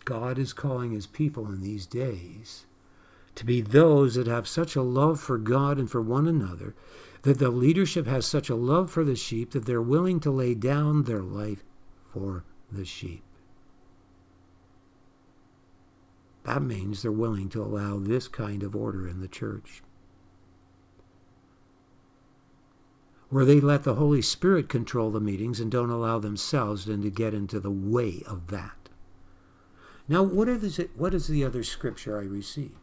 God 0.04 0.38
is 0.38 0.52
calling 0.52 0.92
his 0.92 1.06
people 1.06 1.46
in 1.46 1.62
these 1.62 1.86
days 1.86 2.66
to 3.34 3.44
be 3.44 3.60
those 3.60 4.14
that 4.14 4.26
have 4.26 4.46
such 4.46 4.76
a 4.76 4.82
love 4.82 5.20
for 5.20 5.38
God 5.38 5.78
and 5.78 5.90
for 5.90 6.02
one 6.02 6.28
another, 6.28 6.74
that 7.22 7.38
the 7.38 7.50
leadership 7.50 8.06
has 8.06 8.26
such 8.26 8.48
a 8.50 8.54
love 8.54 8.90
for 8.90 9.04
the 9.04 9.16
sheep 9.16 9.52
that 9.52 9.64
they're 9.64 9.82
willing 9.82 10.20
to 10.20 10.30
lay 10.30 10.54
down 10.54 11.04
their 11.04 11.22
life 11.22 11.62
for 12.04 12.44
the 12.70 12.84
sheep. 12.84 13.22
That 16.44 16.62
means 16.62 17.02
they're 17.02 17.12
willing 17.12 17.48
to 17.50 17.62
allow 17.62 17.98
this 17.98 18.26
kind 18.26 18.62
of 18.62 18.74
order 18.74 19.06
in 19.06 19.20
the 19.20 19.28
church. 19.28 19.82
where 23.32 23.46
they 23.46 23.58
let 23.58 23.82
the 23.82 23.94
Holy 23.94 24.20
Spirit 24.20 24.68
control 24.68 25.10
the 25.10 25.18
meetings 25.18 25.58
and 25.58 25.70
don't 25.70 25.88
allow 25.88 26.18
themselves 26.18 26.84
then 26.84 27.00
to 27.00 27.08
get 27.08 27.32
into 27.32 27.58
the 27.58 27.70
way 27.70 28.22
of 28.26 28.48
that. 28.48 28.90
Now, 30.06 30.22
what 30.22 30.48
is, 30.48 30.78
it, 30.78 30.90
what 30.96 31.14
is 31.14 31.28
the 31.28 31.42
other 31.42 31.64
scripture 31.64 32.20
I 32.20 32.24
received? 32.24 32.74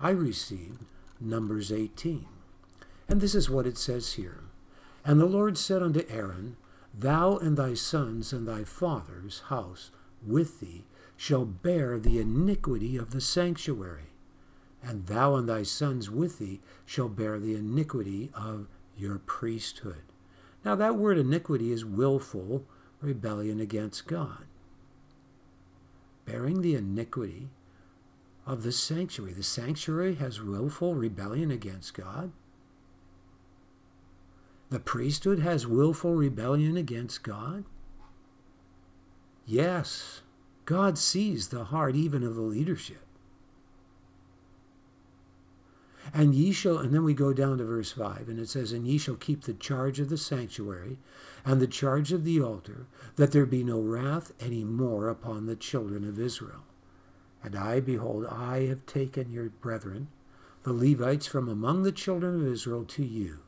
I 0.00 0.10
received 0.10 0.84
Numbers 1.20 1.70
18. 1.70 2.26
And 3.08 3.20
this 3.20 3.34
is 3.34 3.48
what 3.48 3.66
it 3.66 3.78
says 3.78 4.14
here. 4.14 4.40
And 5.04 5.18
the 5.18 5.26
Lord 5.26 5.56
said 5.56 5.82
unto 5.82 6.04
Aaron, 6.08 6.56
Thou 6.92 7.38
and 7.38 7.56
thy 7.56 7.74
sons 7.74 8.32
and 8.32 8.46
thy 8.46 8.64
father's 8.64 9.40
house 9.46 9.90
with 10.26 10.60
thee 10.60 10.84
shall 11.16 11.44
bear 11.44 11.98
the 11.98 12.18
iniquity 12.18 12.96
of 12.96 13.10
the 13.10 13.20
sanctuary, 13.20 14.12
and 14.82 15.06
thou 15.06 15.36
and 15.36 15.48
thy 15.48 15.62
sons 15.62 16.10
with 16.10 16.38
thee 16.38 16.60
shall 16.84 17.08
bear 17.08 17.38
the 17.38 17.54
iniquity 17.54 18.30
of 18.34 18.66
your 18.96 19.18
priesthood. 19.18 20.02
Now, 20.64 20.74
that 20.74 20.96
word 20.96 21.18
iniquity 21.18 21.72
is 21.72 21.84
willful 21.84 22.64
rebellion 23.00 23.60
against 23.60 24.06
God, 24.06 24.44
bearing 26.24 26.62
the 26.62 26.74
iniquity 26.74 27.48
of 28.46 28.62
the 28.62 28.72
sanctuary. 28.72 29.32
The 29.32 29.42
sanctuary 29.42 30.16
has 30.16 30.42
willful 30.42 30.94
rebellion 30.94 31.50
against 31.50 31.94
God. 31.94 32.32
The 34.70 34.80
priesthood 34.80 35.38
has 35.38 35.66
willful 35.66 36.14
rebellion 36.14 36.76
against 36.76 37.22
God. 37.22 37.64
Yes, 39.46 40.20
God 40.66 40.98
sees 40.98 41.48
the 41.48 41.64
heart 41.64 41.96
even 41.96 42.22
of 42.22 42.34
the 42.34 42.42
leadership. 42.42 43.00
And 46.12 46.34
ye 46.34 46.52
shall, 46.52 46.78
and 46.78 46.92
then 46.92 47.04
we 47.04 47.14
go 47.14 47.32
down 47.32 47.58
to 47.58 47.64
verse 47.64 47.92
5, 47.92 48.28
and 48.28 48.38
it 48.38 48.48
says, 48.48 48.72
And 48.72 48.86
ye 48.86 48.98
shall 48.98 49.16
keep 49.16 49.42
the 49.42 49.54
charge 49.54 50.00
of 50.00 50.08
the 50.08 50.16
sanctuary 50.16 50.98
and 51.44 51.60
the 51.60 51.66
charge 51.66 52.12
of 52.12 52.24
the 52.24 52.40
altar, 52.40 52.86
that 53.16 53.32
there 53.32 53.46
be 53.46 53.64
no 53.64 53.80
wrath 53.80 54.32
any 54.40 54.64
more 54.64 55.08
upon 55.08 55.46
the 55.46 55.56
children 55.56 56.06
of 56.06 56.18
Israel. 56.18 56.64
And 57.42 57.56
I, 57.56 57.80
behold, 57.80 58.26
I 58.26 58.66
have 58.66 58.84
taken 58.86 59.32
your 59.32 59.48
brethren, 59.48 60.08
the 60.62 60.72
Levites, 60.72 61.26
from 61.26 61.48
among 61.48 61.82
the 61.82 61.92
children 61.92 62.40
of 62.40 62.46
Israel 62.46 62.84
to 62.84 63.04
you. 63.04 63.40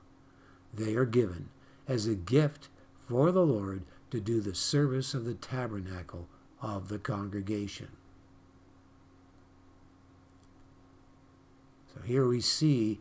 They 0.72 0.94
are 0.94 1.04
given 1.04 1.48
as 1.88 2.06
a 2.06 2.14
gift 2.14 2.68
for 3.08 3.32
the 3.32 3.44
Lord 3.44 3.82
to 4.10 4.20
do 4.20 4.40
the 4.40 4.54
service 4.54 5.14
of 5.14 5.24
the 5.24 5.34
tabernacle 5.34 6.28
of 6.62 6.88
the 6.88 6.98
congregation. 6.98 7.88
So 11.94 12.02
here 12.02 12.26
we 12.26 12.40
see 12.40 13.00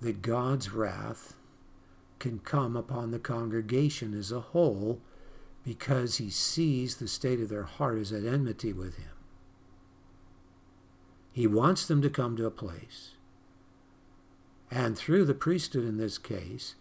that 0.00 0.22
God's 0.22 0.70
wrath 0.70 1.34
can 2.18 2.40
come 2.40 2.76
upon 2.76 3.10
the 3.10 3.18
congregation 3.18 4.14
as 4.14 4.32
a 4.32 4.40
whole 4.40 5.00
because 5.64 6.16
he 6.16 6.30
sees 6.30 6.96
the 6.96 7.08
state 7.08 7.40
of 7.40 7.48
their 7.48 7.64
heart 7.64 7.98
as 7.98 8.12
at 8.12 8.24
enmity 8.24 8.72
with 8.72 8.96
him. 8.96 9.10
He 11.32 11.46
wants 11.46 11.86
them 11.86 12.02
to 12.02 12.10
come 12.10 12.36
to 12.36 12.46
a 12.46 12.50
place. 12.50 13.12
And 14.70 14.96
through 14.96 15.24
the 15.24 15.34
priesthood 15.34 15.84
in 15.84 15.96
this 15.96 16.18
case, 16.18 16.74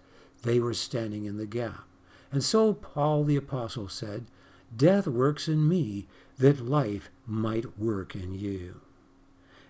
they 0.44 0.60
were 0.60 0.74
standing 0.74 1.26
in 1.26 1.38
the 1.38 1.46
gap. 1.46 1.84
And 2.32 2.44
so 2.44 2.74
Paul 2.74 3.24
the 3.24 3.36
Apostle 3.36 3.88
said, 3.88 4.26
Death 4.76 5.08
works 5.08 5.48
in 5.48 5.68
me 5.68 6.08
that 6.38 6.66
life 6.66 7.10
might 7.26 7.80
work 7.80 8.16
in 8.16 8.34
you. 8.34 8.82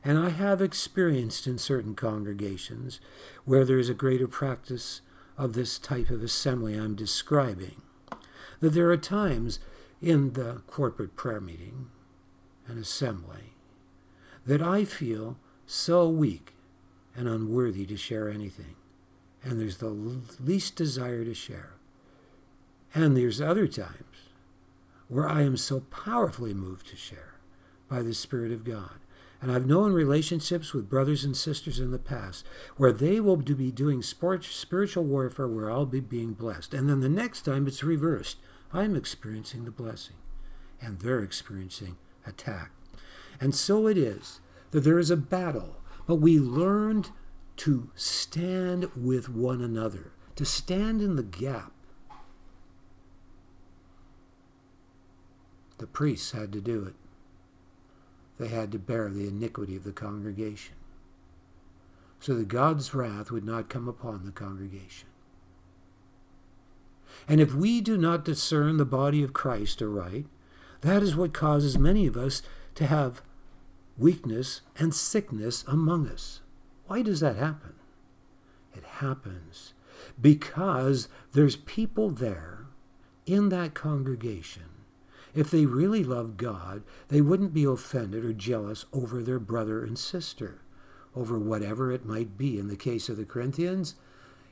And 0.03 0.17
I 0.17 0.29
have 0.29 0.61
experienced 0.61 1.47
in 1.47 1.57
certain 1.57 1.95
congregations 1.95 2.99
where 3.45 3.65
there 3.65 3.79
is 3.79 3.89
a 3.89 3.93
greater 3.93 4.27
practice 4.27 5.01
of 5.37 5.53
this 5.53 5.77
type 5.77 6.09
of 6.09 6.23
assembly 6.23 6.75
I'm 6.75 6.95
describing, 6.95 7.81
that 8.59 8.69
there 8.69 8.89
are 8.89 8.97
times 8.97 9.59
in 10.01 10.33
the 10.33 10.61
corporate 10.67 11.15
prayer 11.15 11.41
meeting 11.41 11.89
and 12.67 12.79
assembly 12.79 13.53
that 14.45 14.61
I 14.61 14.85
feel 14.85 15.37
so 15.65 16.07
weak 16.07 16.53
and 17.17 17.27
unworthy 17.27 17.85
to 17.87 17.97
share 17.97 18.29
anything. 18.29 18.75
And 19.43 19.59
there's 19.59 19.77
the 19.77 19.89
least 19.89 20.75
desire 20.75 21.25
to 21.25 21.33
share. 21.33 21.73
And 22.93 23.17
there's 23.17 23.41
other 23.41 23.67
times 23.67 24.29
where 25.09 25.27
I 25.27 25.41
am 25.41 25.57
so 25.57 25.81
powerfully 25.81 26.53
moved 26.53 26.87
to 26.87 26.95
share 26.95 27.35
by 27.89 28.01
the 28.01 28.13
Spirit 28.13 28.51
of 28.51 28.63
God. 28.63 28.99
And 29.41 29.51
I've 29.51 29.67
known 29.67 29.93
relationships 29.93 30.73
with 30.73 30.89
brothers 30.89 31.23
and 31.23 31.37
sisters 31.37 31.79
in 31.79 31.91
the 31.91 31.99
past 31.99 32.45
where 32.75 32.91
they 32.91 33.19
will 33.19 33.37
be 33.37 33.71
doing 33.71 34.01
spiritual 34.01 35.03
warfare 35.03 35.47
where 35.47 35.69
I'll 35.69 35.85
be 35.85 35.99
being 35.99 36.33
blessed. 36.33 36.73
And 36.73 36.89
then 36.89 37.01
the 37.01 37.09
next 37.09 37.41
time 37.41 37.67
it's 37.67 37.83
reversed. 37.83 38.37
I'm 38.73 38.95
experiencing 38.95 39.65
the 39.65 39.71
blessing 39.71 40.15
and 40.81 40.99
they're 40.99 41.23
experiencing 41.23 41.97
attack. 42.25 42.71
And 43.39 43.53
so 43.53 43.87
it 43.87 43.97
is 43.97 44.39
that 44.71 44.81
there 44.81 44.99
is 44.99 45.11
a 45.11 45.17
battle, 45.17 45.77
but 46.07 46.15
we 46.15 46.39
learned 46.39 47.11
to 47.57 47.91
stand 47.93 48.89
with 48.95 49.29
one 49.29 49.61
another, 49.61 50.11
to 50.35 50.45
stand 50.45 51.01
in 51.01 51.15
the 51.15 51.23
gap. 51.23 51.71
The 55.77 55.87
priests 55.87 56.31
had 56.31 56.51
to 56.53 56.61
do 56.61 56.83
it 56.83 56.95
they 58.37 58.47
had 58.47 58.71
to 58.71 58.79
bear 58.79 59.09
the 59.09 59.27
iniquity 59.27 59.75
of 59.75 59.83
the 59.83 59.91
congregation, 59.91 60.75
so 62.19 62.35
that 62.35 62.47
God's 62.47 62.93
wrath 62.93 63.31
would 63.31 63.45
not 63.45 63.69
come 63.69 63.87
upon 63.87 64.25
the 64.25 64.31
congregation. 64.31 65.07
And 67.27 67.41
if 67.41 67.53
we 67.53 67.81
do 67.81 67.97
not 67.97 68.25
discern 68.25 68.77
the 68.77 68.85
body 68.85 69.23
of 69.23 69.33
Christ 69.33 69.81
aright, 69.81 70.25
that 70.81 71.01
is 71.01 71.15
what 71.15 71.33
causes 71.33 71.79
many 71.79 72.05
of 72.05 72.15
us 72.15 72.43
to 72.75 72.85
have 72.85 73.21
weakness 73.97 74.61
and 74.77 74.93
sickness 74.93 75.63
among 75.67 76.07
us. 76.07 76.41
Why 76.87 77.01
does 77.01 77.19
that 77.19 77.35
happen? 77.35 77.73
It 78.75 78.83
happens 78.83 79.73
because 80.21 81.07
there's 81.33 81.55
people 81.55 82.09
there 82.09 82.67
in 83.25 83.49
that 83.49 83.73
congregation 83.73 84.69
if 85.37 85.51
they 85.51 85.67
really 85.67 86.03
loved 86.03 86.37
God, 86.37 86.81
they 87.09 87.21
wouldn't 87.21 87.53
be 87.53 87.63
offended 87.63 88.25
or 88.25 88.33
jealous 88.33 88.85
over 88.91 89.21
their 89.21 89.37
brother 89.37 89.83
and 89.83 89.97
sister, 89.97 90.61
over 91.15 91.37
whatever 91.37 91.91
it 91.91 92.05
might 92.05 92.39
be. 92.39 92.57
In 92.57 92.69
the 92.69 92.75
case 92.75 93.07
of 93.07 93.17
the 93.17 93.25
Corinthians, 93.25 93.93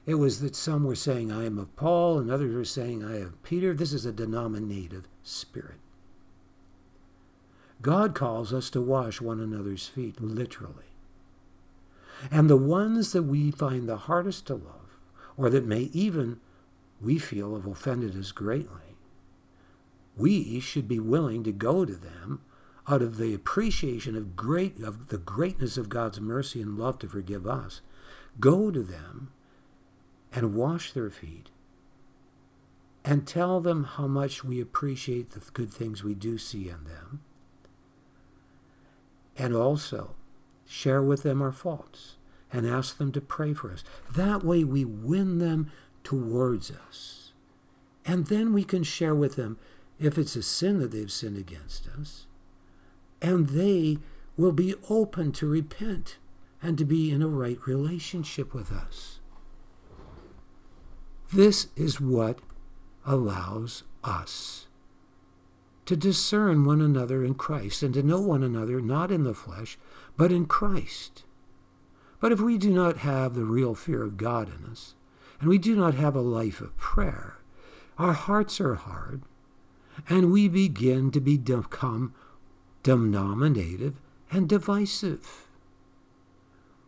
it 0.05 0.15
was 0.15 0.41
that 0.41 0.55
some 0.55 0.83
were 0.83 0.93
saying, 0.93 1.31
I 1.31 1.45
am 1.45 1.57
of 1.57 1.75
Paul, 1.75 2.19
and 2.19 2.29
others 2.29 2.53
were 2.53 2.63
saying, 2.63 3.03
I 3.03 3.19
am 3.19 3.39
Peter. 3.41 3.73
This 3.73 3.93
is 3.93 4.05
a 4.05 4.11
denominative 4.11 5.07
spirit. 5.23 5.79
God 7.81 8.15
calls 8.15 8.53
us 8.53 8.69
to 8.71 8.81
wash 8.81 9.21
one 9.21 9.39
another's 9.39 9.87
feet, 9.87 10.21
literally. 10.21 10.85
And 12.31 12.49
the 12.49 12.57
ones 12.57 13.11
that 13.11 13.23
we 13.23 13.51
find 13.51 13.87
the 13.87 13.97
hardest 13.97 14.47
to 14.47 14.55
love, 14.55 14.97
or 15.37 15.49
that 15.49 15.65
may 15.65 15.89
even 15.93 16.39
we 17.01 17.19
feel 17.19 17.55
have 17.55 17.67
offended 17.67 18.17
us 18.17 18.31
greatly, 18.31 18.95
we 20.17 20.59
should 20.59 20.87
be 20.87 20.99
willing 20.99 21.43
to 21.43 21.51
go 21.51 21.85
to 21.85 21.95
them 21.95 22.41
out 22.87 23.01
of 23.01 23.17
the 23.17 23.33
appreciation 23.33 24.15
of 24.15 24.35
great 24.35 24.79
of 24.81 25.07
the 25.07 25.17
greatness 25.17 25.77
of 25.77 25.89
God's 25.89 26.21
mercy 26.21 26.61
and 26.61 26.77
love 26.77 26.99
to 26.99 27.07
forgive 27.07 27.45
us. 27.45 27.81
Go 28.39 28.71
to 28.71 28.81
them 28.81 29.31
and 30.31 30.55
wash 30.55 30.91
their 30.91 31.09
feet 31.09 31.49
and 33.03 33.27
tell 33.27 33.59
them 33.59 33.83
how 33.83 34.07
much 34.07 34.43
we 34.43 34.59
appreciate 34.59 35.31
the 35.31 35.41
good 35.51 35.71
things 35.71 36.03
we 36.03 36.13
do 36.13 36.37
see 36.37 36.69
in 36.69 36.83
them. 36.85 37.21
And 39.37 39.55
also 39.55 40.15
share 40.65 41.01
with 41.01 41.23
them 41.23 41.41
our 41.41 41.51
faults 41.51 42.15
and 42.51 42.65
ask 42.65 42.97
them 42.97 43.11
to 43.11 43.21
pray 43.21 43.53
for 43.53 43.71
us. 43.71 43.83
That 44.15 44.43
way 44.43 44.63
we 44.63 44.85
win 44.85 45.39
them 45.39 45.71
towards 46.03 46.71
us. 46.71 47.33
And 48.05 48.27
then 48.27 48.53
we 48.53 48.63
can 48.63 48.83
share 48.83 49.15
with 49.15 49.35
them 49.35 49.57
if 49.99 50.17
it's 50.17 50.35
a 50.35 50.43
sin 50.43 50.79
that 50.79 50.91
they've 50.91 51.11
sinned 51.11 51.37
against 51.37 51.87
us. 51.87 52.27
And 53.21 53.49
they 53.49 53.97
will 54.37 54.51
be 54.51 54.75
open 54.89 55.31
to 55.33 55.47
repent 55.47 56.17
and 56.61 56.77
to 56.77 56.85
be 56.85 57.11
in 57.11 57.21
a 57.21 57.27
right 57.27 57.59
relationship 57.65 58.53
with 58.53 58.71
us. 58.71 59.19
This 61.33 61.67
is 61.75 61.99
what 61.99 62.39
allows 63.05 63.83
us 64.03 64.64
to 65.85 65.95
discern 65.95 66.65
one 66.65 66.81
another 66.81 67.23
in 67.23 67.35
Christ 67.35 67.83
and 67.83 67.93
to 67.93 68.03
know 68.03 68.19
one 68.19 68.43
another 68.43 68.81
not 68.81 69.11
in 69.11 69.23
the 69.23 69.33
flesh, 69.33 69.77
but 70.17 70.31
in 70.31 70.45
Christ. 70.45 71.23
But 72.19 72.31
if 72.31 72.39
we 72.39 72.57
do 72.57 72.71
not 72.71 72.97
have 72.97 73.35
the 73.35 73.45
real 73.45 73.75
fear 73.75 74.03
of 74.03 74.17
God 74.17 74.49
in 74.49 74.65
us, 74.69 74.95
and 75.39 75.49
we 75.49 75.57
do 75.57 75.75
not 75.75 75.93
have 75.95 76.15
a 76.15 76.21
life 76.21 76.61
of 76.61 76.77
prayer, 76.77 77.37
our 77.97 78.13
hearts 78.13 78.59
are 78.59 78.75
hard, 78.75 79.21
and 80.09 80.31
we 80.31 80.47
begin 80.47 81.11
to 81.11 81.19
become 81.19 82.13
denominative 82.83 84.01
and 84.31 84.49
divisive. 84.49 85.47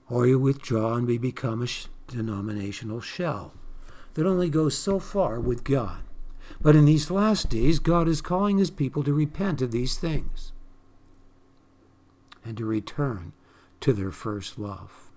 Or 0.10 0.26
you 0.26 0.40
withdraw 0.40 0.96
and 0.96 1.06
we 1.06 1.18
become 1.18 1.62
a 1.62 1.68
denominational 2.12 3.02
shell 3.02 3.54
that 4.14 4.26
only 4.26 4.50
goes 4.50 4.78
so 4.78 5.00
far 5.00 5.40
with 5.40 5.64
God. 5.64 6.07
But 6.62 6.76
in 6.76 6.86
these 6.86 7.12
last 7.12 7.50
days, 7.50 7.80
God 7.80 8.08
is 8.08 8.22
calling 8.22 8.58
his 8.58 8.72
people 8.72 9.04
to 9.04 9.14
repent 9.14 9.62
of 9.62 9.72
these 9.72 9.98
things 9.98 10.52
and 12.44 12.58
to 12.58 12.66
return 12.66 13.34
to 13.82 13.94
their 13.94 14.12
first 14.12 14.58
love. 14.58 15.12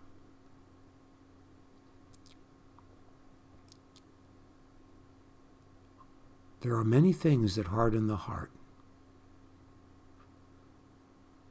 There 6.61 6.74
are 6.74 6.85
many 6.85 7.12
things 7.12 7.55
that 7.57 7.68
harden 7.68 8.07
the 8.07 8.16
heart. 8.16 8.50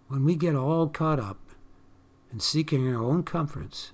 When 0.07 0.23
we 0.23 0.35
get 0.35 0.55
all 0.55 0.87
caught 0.87 1.19
up 1.19 1.39
in 2.31 2.39
seeking 2.39 2.87
our 2.93 3.01
own 3.01 3.23
comforts 3.23 3.91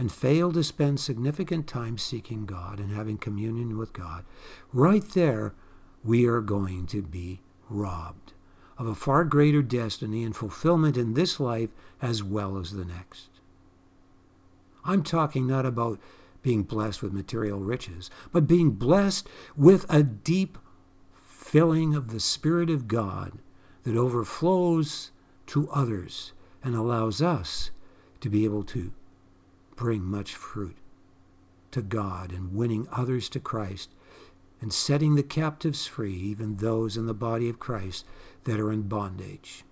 and 0.00 0.10
fail 0.10 0.50
to 0.50 0.64
spend 0.64 0.98
significant 0.98 1.66
time 1.66 1.98
seeking 1.98 2.46
God 2.46 2.80
and 2.80 2.90
having 2.90 3.18
communion 3.18 3.76
with 3.76 3.92
God, 3.92 4.24
right 4.72 5.06
there 5.10 5.52
we 6.02 6.24
are 6.24 6.40
going 6.40 6.86
to 6.86 7.02
be 7.02 7.42
robbed 7.68 8.32
of 8.78 8.86
a 8.86 8.94
far 8.94 9.24
greater 9.24 9.60
destiny 9.60 10.24
and 10.24 10.34
fulfillment 10.34 10.96
in 10.96 11.12
this 11.12 11.38
life 11.38 11.68
as 12.00 12.22
well 12.22 12.56
as 12.56 12.72
the 12.72 12.86
next. 12.86 13.28
I'm 14.86 15.02
talking 15.02 15.46
not 15.46 15.66
about 15.66 16.00
being 16.40 16.62
blessed 16.62 17.02
with 17.02 17.12
material 17.12 17.60
riches, 17.60 18.08
but 18.32 18.46
being 18.46 18.70
blessed 18.70 19.28
with 19.54 19.84
a 19.90 20.02
deep 20.02 20.56
filling 21.12 21.94
of 21.94 22.08
the 22.08 22.20
Spirit 22.20 22.70
of 22.70 22.88
God 22.88 23.32
that 23.82 23.98
overflows 23.98 25.10
to 25.48 25.68
others 25.68 26.32
and 26.64 26.74
allows 26.74 27.20
us 27.20 27.70
to 28.22 28.30
be 28.30 28.46
able 28.46 28.62
to 28.62 28.92
bring 29.80 30.04
much 30.04 30.34
fruit 30.34 30.76
to 31.70 31.80
God 31.80 32.32
and 32.32 32.54
winning 32.54 32.86
others 32.92 33.30
to 33.30 33.40
Christ 33.40 33.88
and 34.60 34.70
setting 34.74 35.14
the 35.14 35.22
captives 35.22 35.86
free, 35.86 36.12
even 36.12 36.56
those 36.56 36.98
in 36.98 37.06
the 37.06 37.14
body 37.14 37.48
of 37.48 37.58
Christ 37.58 38.04
that 38.44 38.60
are 38.60 38.70
in 38.70 38.82
bondage. 38.82 39.64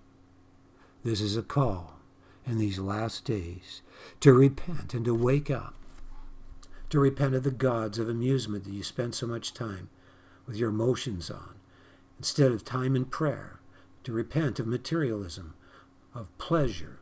This 1.03 1.21
is 1.21 1.37
a 1.37 1.43
call 1.43 1.99
in 2.43 2.57
these 2.57 2.79
last 2.79 3.23
days 3.23 3.83
to 4.21 4.33
repent 4.33 4.95
and 4.95 5.05
to 5.05 5.13
wake 5.13 5.51
up 5.51 5.75
to 6.89 6.99
repent 6.99 7.35
of 7.35 7.43
the 7.43 7.51
gods 7.51 7.99
of 7.99 8.09
amusement 8.09 8.63
that 8.63 8.73
you 8.73 8.81
spend 8.81 9.13
so 9.13 9.27
much 9.27 9.53
time 9.53 9.89
with 10.47 10.55
your 10.55 10.69
emotions 10.69 11.29
on, 11.29 11.53
instead 12.17 12.51
of 12.51 12.65
time 12.65 12.95
in 12.95 13.05
prayer, 13.05 13.59
to 14.03 14.11
repent 14.11 14.59
of 14.59 14.65
materialism, 14.65 15.53
of 16.15 16.35
pleasure, 16.39 16.97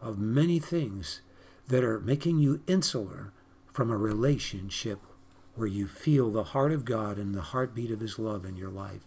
of 0.00 0.18
many 0.18 0.58
things 0.58 1.20
that 1.72 1.82
are 1.82 2.00
making 2.00 2.38
you 2.38 2.60
insular 2.66 3.32
from 3.72 3.90
a 3.90 3.96
relationship 3.96 4.98
where 5.54 5.66
you 5.66 5.86
feel 5.86 6.30
the 6.30 6.44
heart 6.44 6.70
of 6.70 6.84
God 6.84 7.16
and 7.16 7.34
the 7.34 7.40
heartbeat 7.40 7.90
of 7.90 8.00
His 8.00 8.18
love 8.18 8.44
in 8.44 8.56
your 8.56 8.68
life. 8.68 9.06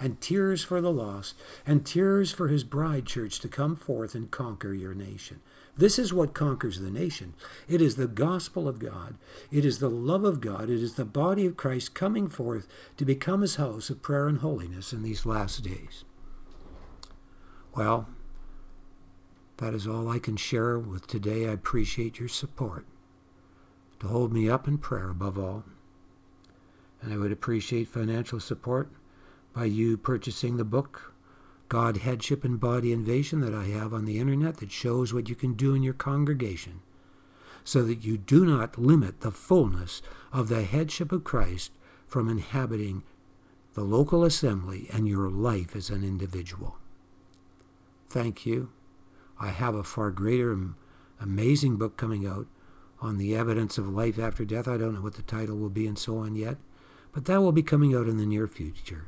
And 0.00 0.18
tears 0.18 0.64
for 0.64 0.80
the 0.80 0.90
lost, 0.90 1.34
and 1.66 1.84
tears 1.84 2.32
for 2.32 2.48
His 2.48 2.64
bride 2.64 3.04
church 3.04 3.38
to 3.40 3.48
come 3.48 3.76
forth 3.76 4.14
and 4.14 4.30
conquer 4.30 4.72
your 4.72 4.94
nation. 4.94 5.40
This 5.76 5.98
is 5.98 6.10
what 6.10 6.32
conquers 6.32 6.80
the 6.80 6.90
nation. 6.90 7.34
It 7.68 7.82
is 7.82 7.96
the 7.96 8.08
gospel 8.08 8.66
of 8.66 8.78
God. 8.78 9.16
It 9.52 9.66
is 9.66 9.78
the 9.78 9.90
love 9.90 10.24
of 10.24 10.40
God. 10.40 10.70
It 10.70 10.82
is 10.82 10.94
the 10.94 11.04
body 11.04 11.44
of 11.44 11.58
Christ 11.58 11.94
coming 11.94 12.30
forth 12.30 12.66
to 12.96 13.04
become 13.04 13.42
his 13.42 13.56
house 13.56 13.90
of 13.90 14.00
prayer 14.00 14.26
and 14.26 14.38
holiness 14.38 14.94
in 14.94 15.02
these 15.02 15.26
last 15.26 15.62
days. 15.62 16.04
Well, 17.76 18.08
that 19.58 19.74
is 19.74 19.86
all 19.86 20.08
I 20.08 20.18
can 20.18 20.36
share 20.36 20.78
with 20.78 21.06
today. 21.06 21.48
I 21.48 21.52
appreciate 21.52 22.18
your 22.18 22.28
support 22.28 22.84
to 24.00 24.08
hold 24.08 24.32
me 24.32 24.48
up 24.48 24.66
in 24.66 24.78
prayer 24.78 25.10
above 25.10 25.38
all. 25.38 25.64
And 27.00 27.12
I 27.12 27.16
would 27.16 27.32
appreciate 27.32 27.88
financial 27.88 28.40
support 28.40 28.90
by 29.54 29.66
you 29.66 29.96
purchasing 29.96 30.56
the 30.56 30.64
book 30.64 31.12
God 31.68 31.98
Headship 31.98 32.44
and 32.44 32.60
Body 32.60 32.92
Invasion 32.92 33.40
that 33.40 33.54
I 33.54 33.64
have 33.64 33.94
on 33.94 34.04
the 34.04 34.18
internet 34.18 34.58
that 34.58 34.70
shows 34.70 35.12
what 35.12 35.28
you 35.28 35.34
can 35.34 35.54
do 35.54 35.74
in 35.74 35.82
your 35.82 35.94
congregation 35.94 36.80
so 37.64 37.82
that 37.84 38.04
you 38.04 38.18
do 38.18 38.44
not 38.44 38.78
limit 38.78 39.20
the 39.20 39.30
fullness 39.30 40.02
of 40.32 40.48
the 40.48 40.64
headship 40.64 41.10
of 41.10 41.24
Christ 41.24 41.72
from 42.06 42.28
inhabiting 42.28 43.02
the 43.72 43.82
local 43.82 44.22
assembly 44.24 44.86
and 44.92 45.08
your 45.08 45.30
life 45.30 45.74
as 45.74 45.90
an 45.90 46.04
individual. 46.04 46.76
Thank 48.08 48.46
you. 48.46 48.70
I 49.44 49.48
have 49.48 49.74
a 49.74 49.84
far 49.84 50.10
greater, 50.10 50.58
amazing 51.20 51.76
book 51.76 51.98
coming 51.98 52.26
out 52.26 52.46
on 52.98 53.18
the 53.18 53.36
evidence 53.36 53.76
of 53.76 53.86
life 53.86 54.18
after 54.18 54.42
death. 54.46 54.66
I 54.66 54.78
don't 54.78 54.94
know 54.94 55.02
what 55.02 55.16
the 55.16 55.22
title 55.22 55.58
will 55.58 55.68
be 55.68 55.86
and 55.86 55.98
so 55.98 56.16
on 56.16 56.34
yet, 56.34 56.56
but 57.12 57.26
that 57.26 57.42
will 57.42 57.52
be 57.52 57.62
coming 57.62 57.94
out 57.94 58.08
in 58.08 58.16
the 58.16 58.24
near 58.24 58.46
future. 58.46 59.04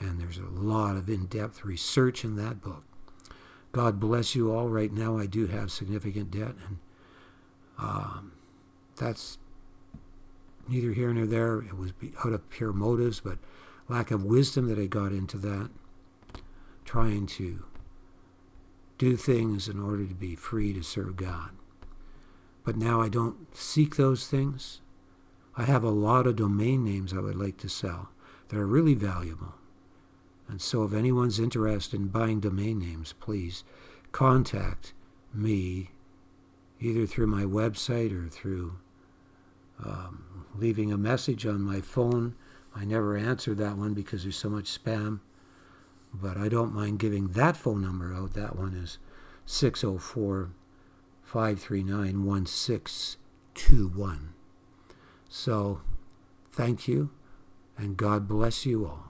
And 0.00 0.20
there's 0.20 0.38
a 0.38 0.42
lot 0.42 0.96
of 0.96 1.08
in 1.08 1.26
depth 1.26 1.64
research 1.64 2.24
in 2.24 2.34
that 2.34 2.60
book. 2.60 2.82
God 3.70 4.00
bless 4.00 4.34
you 4.34 4.52
all. 4.52 4.68
Right 4.68 4.92
now, 4.92 5.18
I 5.18 5.26
do 5.26 5.46
have 5.46 5.70
significant 5.70 6.32
debt, 6.32 6.56
and 6.66 6.78
um, 7.78 8.32
that's 8.96 9.38
neither 10.66 10.94
here 10.94 11.12
nor 11.12 11.26
there. 11.26 11.60
It 11.60 11.78
was 11.78 11.92
out 12.24 12.32
of 12.32 12.50
pure 12.50 12.72
motives, 12.72 13.20
but 13.20 13.38
lack 13.88 14.10
of 14.10 14.24
wisdom 14.24 14.66
that 14.66 14.80
I 14.80 14.86
got 14.86 15.12
into 15.12 15.38
that, 15.38 15.70
trying 16.84 17.26
to 17.26 17.64
do 18.98 19.16
things 19.16 19.68
in 19.68 19.80
order 19.80 20.06
to 20.06 20.14
be 20.14 20.34
free 20.34 20.72
to 20.72 20.82
serve 20.82 21.16
God. 21.16 21.50
But 22.64 22.76
now 22.76 23.00
I 23.00 23.08
don't 23.08 23.54
seek 23.56 23.96
those 23.96 24.26
things. 24.26 24.80
I 25.56 25.64
have 25.64 25.84
a 25.84 25.90
lot 25.90 26.26
of 26.26 26.36
domain 26.36 26.84
names 26.84 27.12
I 27.12 27.20
would 27.20 27.36
like 27.36 27.56
to 27.58 27.68
sell 27.68 28.10
that 28.48 28.58
are 28.58 28.66
really 28.66 28.94
valuable. 28.94 29.54
And 30.48 30.60
so 30.60 30.84
if 30.84 30.92
anyone's 30.92 31.40
interested 31.40 31.98
in 32.00 32.08
buying 32.08 32.40
domain 32.40 32.78
names, 32.78 33.14
please 33.14 33.64
contact 34.12 34.92
me 35.34 35.90
either 36.80 37.06
through 37.06 37.26
my 37.26 37.42
website 37.42 38.12
or 38.12 38.28
through 38.28 38.76
um, 39.84 40.46
leaving 40.54 40.92
a 40.92 40.98
message 40.98 41.46
on 41.46 41.60
my 41.60 41.80
phone. 41.80 42.34
I 42.74 42.84
never 42.84 43.16
answer 43.16 43.54
that 43.54 43.76
one 43.76 43.94
because 43.94 44.22
there's 44.22 44.36
so 44.36 44.50
much 44.50 44.82
spam, 44.82 45.20
but 46.20 46.36
I 46.36 46.48
don't 46.48 46.74
mind 46.74 46.98
giving 46.98 47.28
that 47.28 47.56
phone 47.56 47.82
number 47.82 48.12
out. 48.14 48.34
That 48.34 48.56
one 48.56 48.74
is 48.74 48.98
604 49.46 50.50
539 51.22 52.24
1621. 52.24 54.34
So 55.28 55.80
thank 56.52 56.88
you, 56.88 57.10
and 57.76 57.96
God 57.96 58.28
bless 58.28 58.66
you 58.66 58.86
all. 58.86 59.05